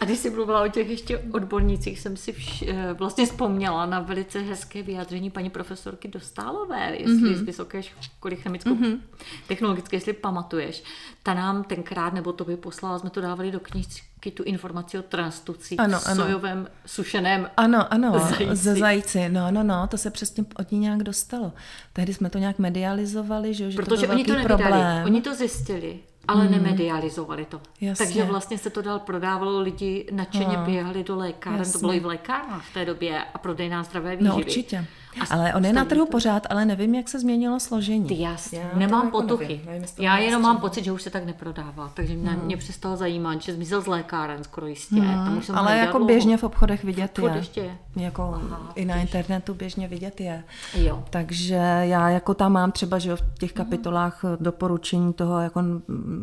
[0.00, 4.00] A když jsi mluvila o těch ještě odbornících, jsem si vš- eh, vlastně vzpomněla na
[4.00, 7.34] velice hezké vyjádření paní profesorky Dostálové, jestli mm-hmm.
[7.34, 9.00] z Vysoké školy chemickou mm-hmm.
[9.48, 10.82] technologické, jestli pamatuješ.
[11.26, 15.02] Ta nám tenkrát, nebo to by poslala, jsme to dávali do knižky tu informaci o
[15.02, 16.24] transtuci ano, v ano.
[16.24, 18.56] sojovém sušeném Ano, ano, zajíci.
[18.56, 19.28] ze zajíci.
[19.28, 21.52] No, no, no, to se přesně od ní nějak dostalo.
[21.92, 24.62] Tehdy jsme to nějak medializovali, že, že Protože to oni to nevydali.
[24.62, 25.04] problém.
[25.04, 26.52] Oni to zjistili ale hmm.
[26.52, 27.60] nemedializovali to.
[27.80, 28.06] Jasně.
[28.06, 30.64] Takže vlastně se to dál prodávalo, lidi nadšeně no.
[30.64, 31.72] běhali do lékáren, Jasně.
[31.72, 34.30] to bylo i v lékárnách v té době a prodejná zdravé no, výživy.
[34.30, 34.86] No určitě.
[35.20, 38.08] A ale on je na trhu pořád, ale nevím, jak se změnilo složení.
[38.08, 39.60] Ty jasně, já nemám jako potuchy.
[39.66, 42.44] Nevím, já jenom mám pocit, že už se tak neprodává, takže mě, hmm.
[42.44, 45.00] mě přestalo zajímat, že zmizel z lékáren skoro jistě.
[45.00, 45.24] Hmm.
[45.24, 46.06] Tam už jsem ale jako dlouho.
[46.06, 47.32] běžně v obchodech vidět je.
[47.36, 47.78] Ještě je.
[47.96, 49.02] Jako Aha, i na běžně.
[49.02, 50.44] internetu běžně vidět je.
[50.74, 51.04] Jo.
[51.10, 53.64] Takže já jako tam mám třeba, že v těch mhm.
[53.64, 54.36] kapitolách hmm.
[54.40, 55.62] doporučení toho jako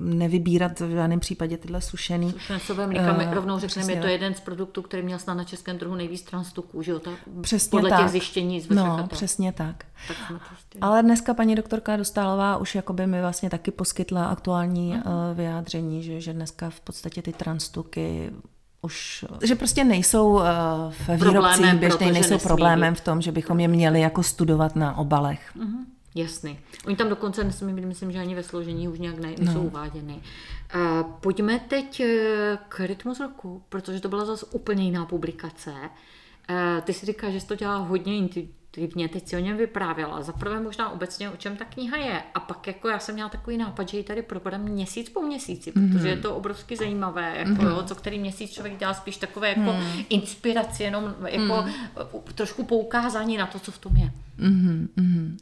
[0.02, 2.32] nevybírat v žádném případě tyhle sušený.
[2.32, 5.78] Sušené mlíka, uh, rovnou řekneme, je to jeden z produktů, který měl snad na českém
[5.78, 7.00] trhu nejvíc transtuků, že jo?
[7.00, 7.12] Ta,
[7.42, 8.00] Přesně podle tak.
[8.00, 9.86] těch zjištění z No, přesně tak.
[10.08, 10.18] tak
[10.82, 15.34] Ale dneska paní doktorka Dostálová už jakoby mi vlastně taky poskytla aktuální uh-huh.
[15.34, 18.32] vyjádření, že, že dneska v podstatě ty transtuky
[18.82, 20.42] už, že prostě nejsou uh,
[20.90, 23.00] v výrobcích běžných, nejsou problémem být.
[23.00, 25.52] v tom, že bychom je měli jako studovat na obalech.
[25.58, 25.86] Uh-huh.
[26.16, 26.60] Jasný.
[26.86, 29.64] Oni tam dokonce nesmí být, myslím, že ani ve složení už nějak ne, nejsou no.
[29.64, 30.14] uváděny.
[30.76, 35.72] Uh, pojďme teď eh, k rytmus roku, protože to byla zase úplně jiná publikace.
[35.72, 38.16] Uh, ty si říkáš, že jsi to dělá hodně
[38.72, 40.22] teď si o něm vyprávěla.
[40.22, 42.24] Za prvé možná obecně, o čem ta kniha je.
[42.34, 45.72] A pak jako já jsem měla takový nápad, že ji tady probereme měsíc po měsíci,
[45.72, 46.06] protože mm-hmm.
[46.06, 47.70] je to obrovsky zajímavé, jako, mm-hmm.
[47.70, 50.04] jo, co který měsíc člověk dělá spíš takové jako mm.
[50.10, 51.66] inspiraci, jenom jako
[52.14, 52.22] mm.
[52.36, 54.12] trošku poukázání na to, co v tom je.
[54.40, 55.38] Mm-hmm.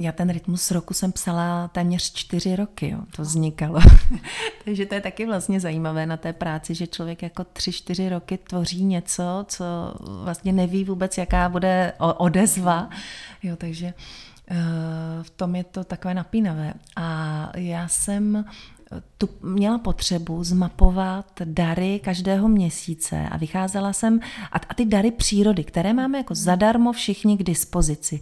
[0.00, 3.80] Já ten rytmus roku jsem psala téměř čtyři roky, jo, to vznikalo.
[4.64, 8.38] Takže to je taky vlastně zajímavé na té práci, že člověk jako tři, čtyři roky
[8.38, 9.64] tvoří něco, co
[10.22, 12.90] vlastně neví vůbec, jaká bude odezva.
[13.42, 13.86] Jo, takže
[14.50, 14.54] eh,
[15.22, 16.74] v tom je to takové napínavé.
[16.96, 18.44] A já jsem
[19.18, 24.20] tu měla potřebu zmapovat dary každého měsíce a vycházela jsem,
[24.52, 28.20] a, a ty dary přírody, které máme jako zadarmo všichni k dispozici.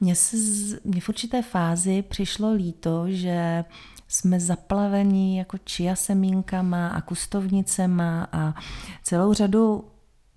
[0.00, 0.36] Mně, se,
[0.84, 3.64] mně v určité fázi přišlo líto, že
[4.08, 8.54] jsme zaplavení jako čia semínkama a kustovnicema a
[9.02, 9.84] celou řadu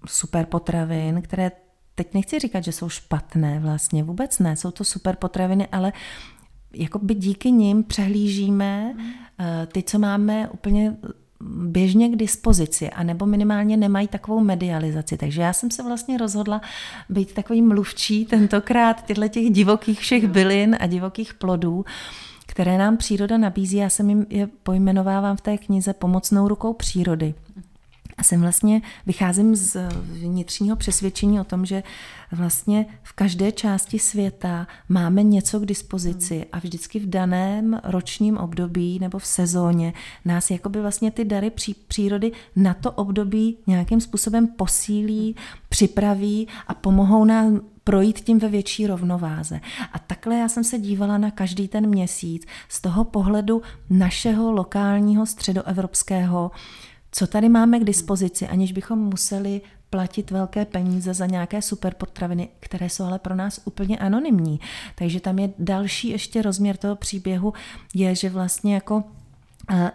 [0.08, 1.52] super potravin, které
[1.96, 5.94] teď nechci říkat, že jsou špatné vlastně, vůbec ne, jsou to super potraviny, ale
[6.74, 9.04] jakoby díky nim přehlížíme mm.
[9.72, 10.98] ty, co máme úplně
[11.64, 15.18] běžně k dispozici, anebo minimálně nemají takovou medializaci.
[15.18, 16.62] Takže já jsem se vlastně rozhodla
[17.10, 21.86] být takový mluvčí tentokrát těchto těch divokých všech bylin a divokých plodů,
[22.48, 23.78] které nám příroda nabízí.
[23.78, 27.34] Já jsem jim je pojmenovávám v té knize Pomocnou rukou přírody.
[28.20, 31.84] A jsem vlastně, vycházím z vnitřního přesvědčení o tom, že
[32.32, 36.46] vlastně v každé části světa máme něco k dispozici hmm.
[36.52, 39.94] a vždycky v daném ročním období nebo v sezóně
[40.26, 45.36] nás jakoby vlastně ty dary pří, přírody na to období nějakým způsobem posílí,
[45.70, 49.60] připraví a pomohou nám projít tím ve větší rovnováze.
[49.94, 55.26] A takhle já jsem se dívala na každý ten měsíc z toho pohledu našeho lokálního
[55.26, 56.52] středoevropského
[57.12, 62.90] co tady máme k dispozici, aniž bychom museli platit velké peníze za nějaké superpotraviny, které
[62.90, 64.60] jsou ale pro nás úplně anonymní.
[64.96, 67.54] Takže tam je další ještě rozměr toho příběhu,
[67.94, 69.04] je, že vlastně jako uh,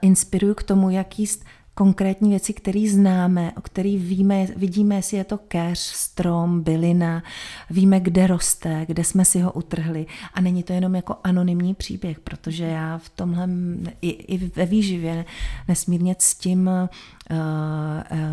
[0.02, 1.44] inspiruju k tomu, jak jíst
[1.74, 7.22] konkrétní věci, které známe, o kterých víme, vidíme, jestli je to keř, strom, bylina,
[7.70, 10.06] víme, kde roste, kde jsme si ho utrhli.
[10.34, 13.48] A není to jenom jako anonymní příběh, protože já v tomhle
[14.02, 15.24] i, i ve výživě
[15.68, 17.38] nesmírně ctím uh,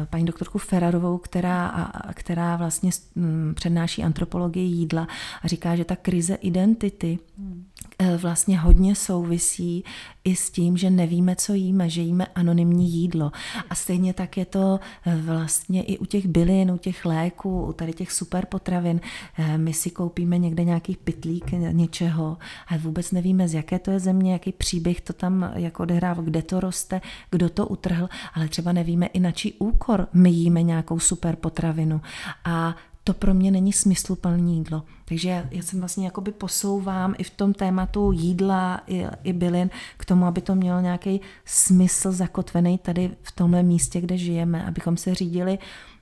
[0.09, 5.07] paní doktorku Ferarovou, která, která vlastně mm, přednáší antropologii jídla
[5.43, 7.70] a říká, že ta krize identity hmm
[8.17, 9.83] vlastně hodně souvisí
[10.23, 13.31] i s tím, že nevíme, co jíme, že jíme anonymní jídlo.
[13.69, 17.73] A stejně tak je to eh, vlastně i u těch bylin, u těch léků, u
[17.73, 19.01] tady těch super potravin.
[19.37, 22.37] Eh, my si koupíme někde nějaký pitlík něčeho
[22.67, 26.41] a vůbec nevíme, z jaké to je země, jaký příběh to tam jako odehrává, kde
[26.41, 30.99] to roste, kdo to utrhl, ale třeba nevíme i na čí úkor my jíme nějakou
[30.99, 32.01] super potravinu.
[32.45, 34.83] A to pro mě není smysluplné jídlo.
[35.05, 40.05] Takže já, jsem vlastně jakoby posouvám i v tom tématu jídla i, i bylin k
[40.05, 45.15] tomu, aby to mělo nějaký smysl zakotvený tady v tomhle místě, kde žijeme, abychom se
[45.15, 45.59] řídili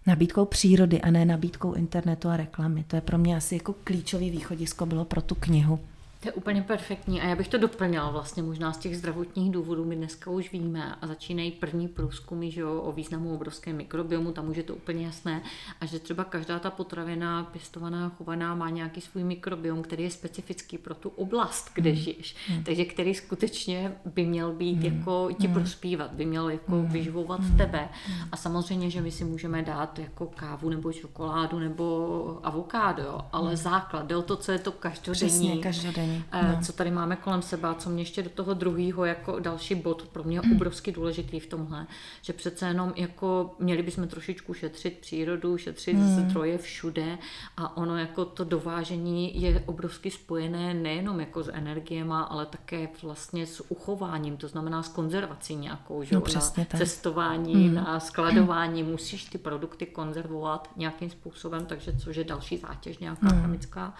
[0.07, 2.83] nabídkou přírody a ne nabídkou internetu a reklamy.
[2.87, 5.79] To je pro mě asi jako klíčový východisko bylo pro tu knihu.
[6.21, 9.85] To je úplně perfektní a já bych to doplnila vlastně možná z těch zdravotních důvodů.
[9.85, 14.49] My dneska už víme a začínají první průzkumy že jo, o významu obrovské mikrobiomu, tam
[14.49, 15.41] už je to úplně jasné
[15.81, 20.77] a že třeba každá ta potravina pěstovaná, chovaná má nějaký svůj mikrobiom, který je specifický
[20.77, 21.95] pro tu oblast, kde mm.
[21.95, 22.35] žiješ.
[22.49, 22.63] Mm.
[22.63, 24.85] Takže který skutečně by měl být mm.
[24.85, 25.53] jako ti mm.
[25.53, 26.85] prospívat, by měl jako mm.
[26.85, 27.57] vyživovat mm.
[27.57, 27.89] tebe.
[28.07, 28.13] Mm.
[28.31, 33.49] A samozřejmě, že my si můžeme dát jako kávu nebo čokoládu nebo avokádo, jo, ale
[33.49, 33.57] mm.
[33.57, 35.29] základ, jde o to, co je to každodenní.
[35.29, 36.23] Přesně, každodenní není.
[36.31, 36.61] Eh, no.
[36.65, 40.07] Co tady máme kolem sebe a co mě ještě do toho druhého jako další bod
[40.07, 41.87] pro mě obrovsky důležitý v tomhle,
[42.21, 46.29] že přece jenom jako měli bychom trošičku šetřit přírodu, šetřit hmm.
[46.29, 47.17] zdroje všude
[47.57, 53.45] a ono jako to dovážení je obrovsky spojené nejenom jako s energiema, ale také vlastně
[53.45, 56.77] s uchováním, to znamená s konzervací nějakou, že no, na tak.
[56.77, 57.73] cestování, hmm.
[57.73, 63.41] na skladování, musíš ty produkty konzervovat nějakým způsobem, takže což je další zátěž nějaká hmm.
[63.41, 63.93] chemická.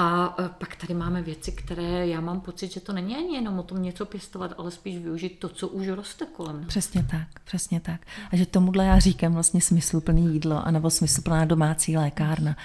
[0.00, 3.58] A e, pak tady máme věci, které já mám pocit, že to není ani jenom
[3.58, 6.66] o tom něco pěstovat, ale spíš využít to, co už roste kolem nás.
[6.66, 8.00] Přesně tak, přesně tak.
[8.32, 12.56] A že tomuhle já říkám vlastně smysluplný jídlo, anebo smysluplná domácí lékárna.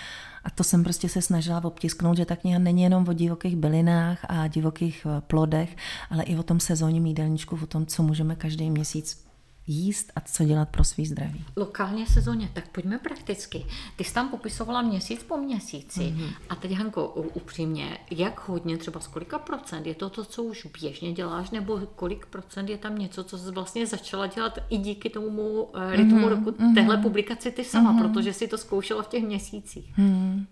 [0.43, 4.25] A to jsem prostě se snažila obtisknout, že ta kniha není jenom o divokých bylinách
[4.29, 5.77] a divokých e, plodech,
[6.09, 9.22] ale i o tom sezónním jídelníčku, o tom, co můžeme každý měsíc
[9.67, 11.45] jíst a co dělat pro svý zdraví.
[11.55, 13.65] Lokálně sezóně, tak pojďme prakticky.
[13.95, 16.29] Ty jsi tam popisovala měsíc po měsíci mm-hmm.
[16.49, 20.67] a teď Hanko, upřímně, jak hodně, třeba z kolika procent je to to, co už
[20.81, 25.09] běžně děláš, nebo kolik procent je tam něco, co jsi vlastně začala dělat i díky
[25.09, 26.27] tomu eh, rytmu mm-hmm.
[26.27, 26.73] roku mm-hmm.
[26.73, 28.01] téhle publikaci ty sama, mm-hmm.
[28.01, 29.97] protože si to zkoušela v těch měsících.
[29.97, 30.45] Mm.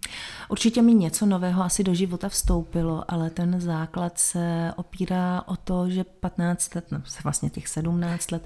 [0.49, 5.89] Určitě mi něco nového asi do života vstoupilo, ale ten základ se opírá o to,
[5.89, 8.45] že 15 let, no vlastně těch 17 let,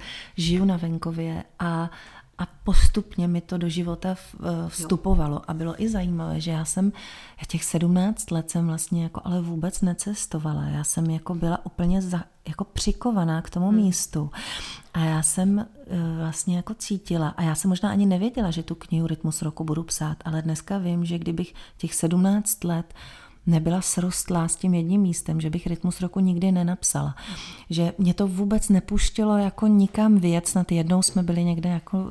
[0.56, 1.90] žiju na venkově a,
[2.38, 6.92] a postupně mi to do života eh, vstupovalo a bylo i zajímavé, že já jsem
[7.38, 10.64] já těch 17 let jsem vlastně jako ale vůbec necestovala.
[10.64, 13.76] Já jsem jako byla úplně za, jako přikovaná k tomu hmm.
[13.76, 14.32] místu
[14.94, 15.66] a já jsem eh,
[16.18, 19.84] vlastně jako cítila a já jsem možná ani nevěděla, že tu knihu Rytmus roku budu
[19.84, 22.94] psát, ale dneska vím, že kdybych těch 17 let
[23.48, 27.16] nebyla srostlá s tím jedním místem, že bych rytmus roku nikdy nenapsala.
[27.70, 32.06] Že mě to vůbec nepuštělo jako nikam věc, snad jednou jsme byli někde jako,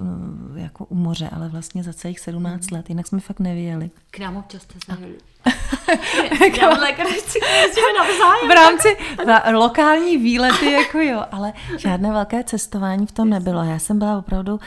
[0.55, 3.91] jako u moře, ale vlastně za celých 17 let, jinak jsme fakt nevěděli.
[4.11, 4.79] K nám občas jste
[8.49, 8.97] v rámci
[9.53, 13.63] lokální výlety, jako jo, ale žádné velké cestování v tom nebylo.
[13.63, 14.61] Já jsem byla opravdu,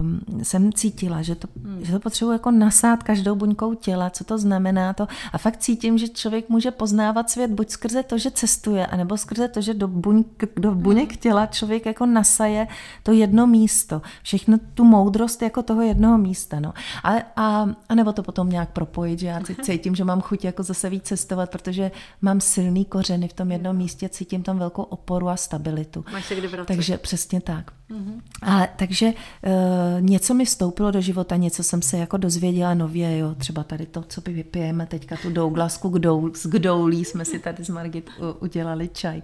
[0.00, 1.84] um, jsem cítila, že to, hmm.
[1.84, 5.08] že to potřebuji jako nasát každou buňkou těla, co to znamená to.
[5.32, 9.48] A fakt cítím, že člověk může poznávat svět buď skrze to, že cestuje, anebo skrze
[9.48, 10.24] to, že do, buň,
[10.56, 12.66] do buněk těla člověk jako nasaje
[13.02, 14.02] to jedno místo.
[14.22, 16.60] Všechno tu moudrost jako toho jednoho místa.
[16.60, 16.74] No.
[17.04, 20.62] A, a, a nebo to potom nějak propojit, že já cítím, že mám chuť jako
[20.62, 21.90] zase víc cestovat, protože
[22.22, 26.04] mám silný kořeny v tom jednom místě, cítím tam velkou oporu a stabilitu.
[26.12, 26.66] Máš se kdy vracet.
[26.66, 27.77] Takže přesně tak.
[27.90, 28.20] Mm-hmm.
[28.42, 33.34] A, takže uh, něco mi vstoupilo do života, něco jsem se jako dozvěděla nově, jo,
[33.34, 37.64] třeba tady to, co by vypijeme teďka, tu douglasku kdou, s kdoulí jsme si tady
[37.64, 38.10] s Margit
[38.40, 39.22] udělali čaj.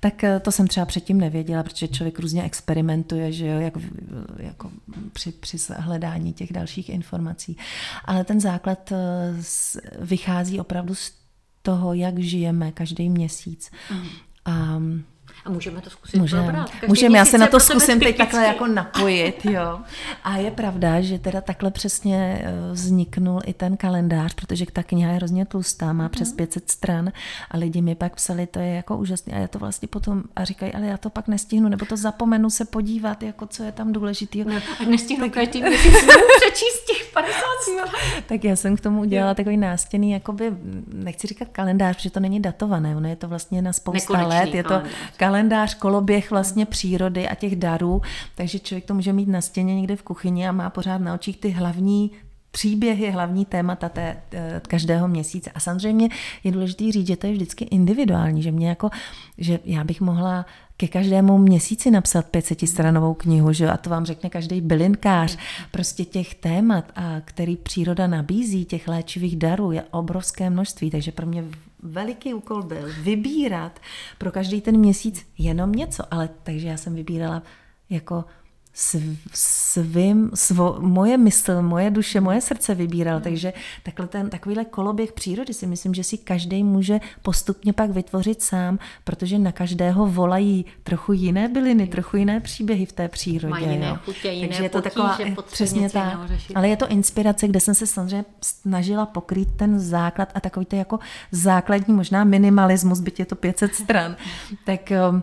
[0.00, 3.74] Tak uh, to jsem třeba předtím nevěděla, protože člověk různě experimentuje, že jo, jak,
[4.36, 4.70] jako
[5.12, 7.56] při, při hledání těch dalších informací.
[8.04, 8.98] Ale ten základ uh,
[9.98, 11.12] vychází opravdu z
[11.62, 13.70] toho, jak žijeme každý měsíc.
[13.90, 14.08] Mm.
[14.44, 14.80] A
[15.44, 16.70] A můžeme to zkusit Můžeme, probrat.
[16.86, 19.80] můžeme já se na to zkusím teď takhle jako napojit, jo.
[20.24, 25.10] A je pravda, že teda takhle přesně eh, vzniknul i ten kalendář, protože ta kniha
[25.10, 26.68] je hrozně tlustá, má přes 500 mhm.
[26.68, 27.12] stran
[27.50, 30.44] a lidi mi pak psali, to je jako úžasné a já to vlastně potom a
[30.44, 33.92] říkají, ale já to pak nestihnu, nebo to zapomenu se podívat, jako co je tam
[33.92, 34.44] důležitý.
[34.44, 35.32] No, a nestihnu tak...
[35.32, 35.94] každý měsíc
[36.40, 37.34] přečíst těch 50
[38.26, 40.52] Tak já jsem k tomu udělala takový nástěný, jakoby,
[40.94, 44.54] nechci říkat kalendář, protože to není datované, ono je to vlastně na spousta Nekonečný let,
[44.54, 44.82] je to
[45.16, 45.33] kalendář.
[45.34, 48.02] Kalendář, koloběh vlastně přírody a těch darů,
[48.34, 51.36] takže člověk to může mít na stěně někde v kuchyni a má pořád na očích
[51.36, 52.10] ty hlavní
[52.50, 55.50] příběhy, hlavní témata té, eh, každého měsíce.
[55.50, 56.08] A samozřejmě
[56.44, 58.90] je důležité říct, že to je vždycky individuální, že mě jako,
[59.38, 63.70] že já bych mohla ke každému měsíci napsat 500 stranovou knihu, že?
[63.70, 65.38] a to vám řekne každý bylinkář.
[65.70, 71.26] Prostě těch témat, a který příroda nabízí, těch léčivých darů je obrovské množství, takže pro
[71.26, 71.44] mě
[71.84, 73.80] veliký úkol byl vybírat
[74.18, 77.42] pro každý ten měsíc jenom něco, ale takže já jsem vybírala
[77.90, 78.24] jako
[78.74, 83.52] svým, svo, moje mysl, moje duše, moje srdce vybíral, takže
[83.82, 88.78] takhle ten, takovýhle koloběh přírody si myslím, že si každý může postupně pak vytvořit sám,
[89.04, 93.50] protože na každého volají trochu jiné byliny, trochu jiné příběhy v té přírodě.
[93.50, 93.96] Mají jiné jo.
[94.04, 95.18] chutě, jiné takže je to taková,
[95.52, 96.18] přesně tak,
[96.54, 100.76] ale je to inspirace, kde jsem se samozřejmě snažila pokrýt ten základ a takový to
[100.76, 100.98] jako
[101.32, 104.16] základní možná minimalismus, byť je to 500 stran,
[104.64, 105.22] tak um,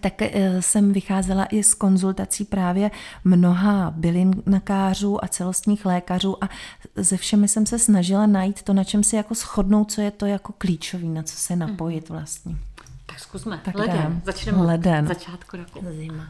[0.00, 2.90] tak eh, jsem vycházela i z konzultací právě
[3.24, 6.48] mnoha bylinkářů a celostních lékařů a
[6.96, 10.26] ze všemi jsem se snažila najít to, na čem si jako shodnout, co je to
[10.26, 12.56] jako klíčový, na co se napojit vlastně.
[13.06, 13.60] Tak zkusme.
[13.64, 13.96] Tak leden.
[13.96, 14.22] Dám.
[14.24, 15.06] Začneme leden.
[15.06, 15.86] začátku roku.
[15.98, 16.28] Zima.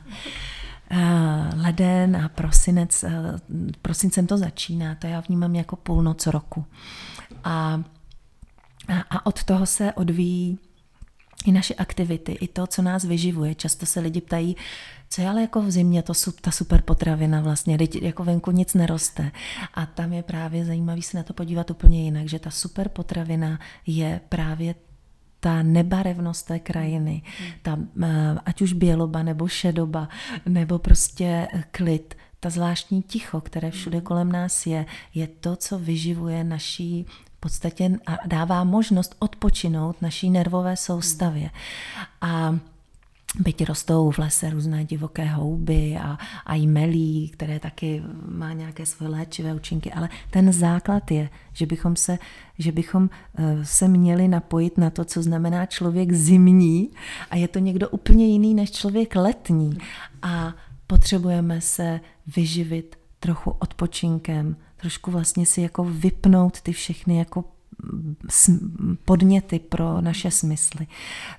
[0.93, 3.11] Uh, leden a prosinec, uh,
[3.83, 6.65] prosincem to začíná, to já vnímám jako půlnoc roku.
[7.45, 7.83] A,
[9.11, 10.59] a od toho se odvíjí
[11.45, 13.55] i naše aktivity, i to, co nás vyživuje.
[13.55, 14.57] Často se lidi ptají,
[15.11, 18.75] co je ale jako v zimě to, ta super potravina vlastně, teď jako venku nic
[18.75, 19.33] neroste.
[19.75, 23.59] A tam je právě zajímavý se na to podívat úplně jinak, že ta super potravina
[23.87, 24.75] je právě
[25.41, 27.23] ta nebarevnost té krajiny,
[27.63, 30.09] ta, eh, ať už běloba nebo šedoba,
[30.47, 36.45] nebo prostě klid, ta zvláštní ticho, které všude kolem nás je, je to, co vyživuje
[36.45, 37.07] naší
[37.45, 41.51] podstatě dává možnost odpočinout naší nervové soustavě.
[42.21, 42.59] A
[43.39, 49.11] Byť rostou v lese různé divoké houby a, a jmelí, které taky má nějaké svoje
[49.11, 52.19] léčivé účinky, ale ten základ je, že bychom se,
[52.59, 56.91] že bychom eh, se měli napojit na to, co znamená člověk zimní
[57.31, 59.79] a je to někdo úplně jiný než člověk letní
[60.23, 60.55] a
[60.87, 62.01] potřebujeme se
[62.37, 67.45] vyživit trochu odpočinkem, trošku vlastně si jako vypnout ty všechny jako
[69.05, 70.87] podněty pro naše smysly.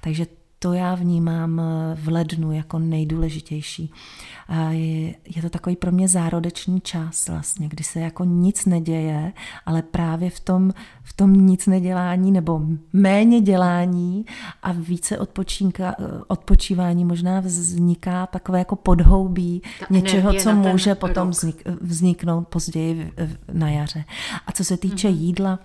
[0.02, 0.26] Takže
[0.60, 3.92] to já vnímám eh, v lednu jako nejdůležitější.
[4.70, 9.34] Je, to takový pro mě zárodečný čas vlastně, kdy se jako nic neděje,
[9.66, 10.72] ale právě v tom,
[11.04, 12.62] v tom nic nedělání nebo
[12.94, 14.26] méně dělání
[14.64, 21.30] a více odpočínka, eh, odpočívání možná vzniká takové jako podhoubí Ta něčeho, co může potom
[21.30, 23.12] vznik, vzniknout později
[23.54, 24.06] na jaře.
[24.48, 25.20] A co se týče mm-hmm.
[25.20, 25.60] jídla,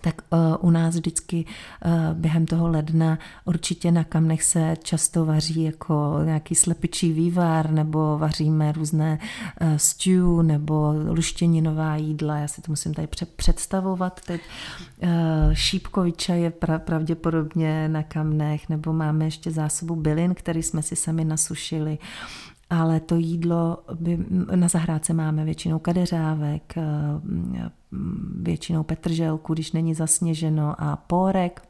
[0.00, 1.44] tak uh, u nás vždycky
[1.84, 8.18] uh, během toho ledna určitě na kamnech se často vaří jako nějaký slepičí vývar nebo
[8.18, 9.18] vaříme různé
[9.60, 12.38] uh, stew nebo luštěninová jídla.
[12.38, 14.40] Já si to musím tady představovat teď.
[15.52, 21.24] Šípkoviča je pra, pravděpodobně na kamnech nebo máme ještě zásobu bylin, který jsme si sami
[21.24, 21.98] nasušili.
[22.70, 24.18] Ale to jídlo, by,
[24.54, 26.74] na zahrádce máme většinou kadeřávek,
[28.40, 31.68] většinou petrželku, když není zasněženo a pórek.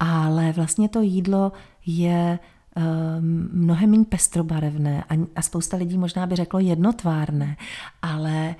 [0.00, 1.52] Ale vlastně to jídlo
[1.86, 2.38] je
[2.76, 5.04] ehm, mnohem méně pestrobarevné
[5.36, 7.56] a spousta lidí možná by řeklo jednotvárné,
[8.02, 8.54] ale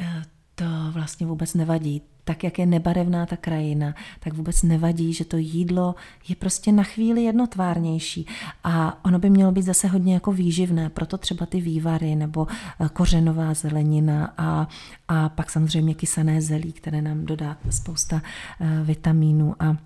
[0.00, 0.22] eh,
[0.54, 5.36] to vlastně vůbec nevadí tak jak je nebarevná ta krajina, tak vůbec nevadí, že to
[5.36, 5.94] jídlo
[6.28, 8.26] je prostě na chvíli jednotvárnější.
[8.64, 12.88] A ono by mělo být zase hodně jako výživné, proto třeba ty vývary nebo eh,
[12.92, 14.68] kořenová zelenina a,
[15.08, 19.76] a pak samozřejmě kysané zelí, které nám dodá spousta uh, vitamínů a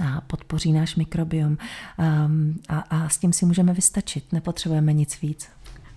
[0.00, 1.56] a podpoří náš mikrobiom.
[2.26, 5.48] Um, a, a s tím si můžeme vystačit, nepotřebujeme nic víc.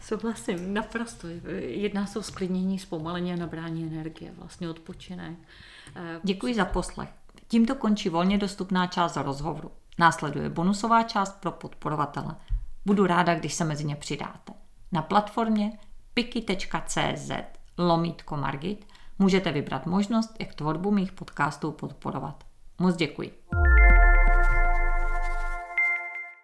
[0.06, 1.28] Souhlasím, naprosto.
[1.58, 5.36] Jedná se o sklidnění, zpomalení a nabrání energie, vlastně odpočinek.
[5.96, 7.10] Eh, děkuji za poslech.
[7.48, 9.72] Tímto končí volně dostupná část rozhovoru.
[10.00, 12.36] Následuje bonusová část pro podporovatele.
[12.86, 14.54] Budu ráda, když se mezi ně přidáte.
[14.92, 15.80] Na platformě
[16.14, 17.32] piki.cz
[17.78, 18.88] lomítko Margit
[19.20, 22.44] můžete vybrat možnost, jak tvorbu mých podcastů podporovat.
[22.80, 23.32] Moc děkuji.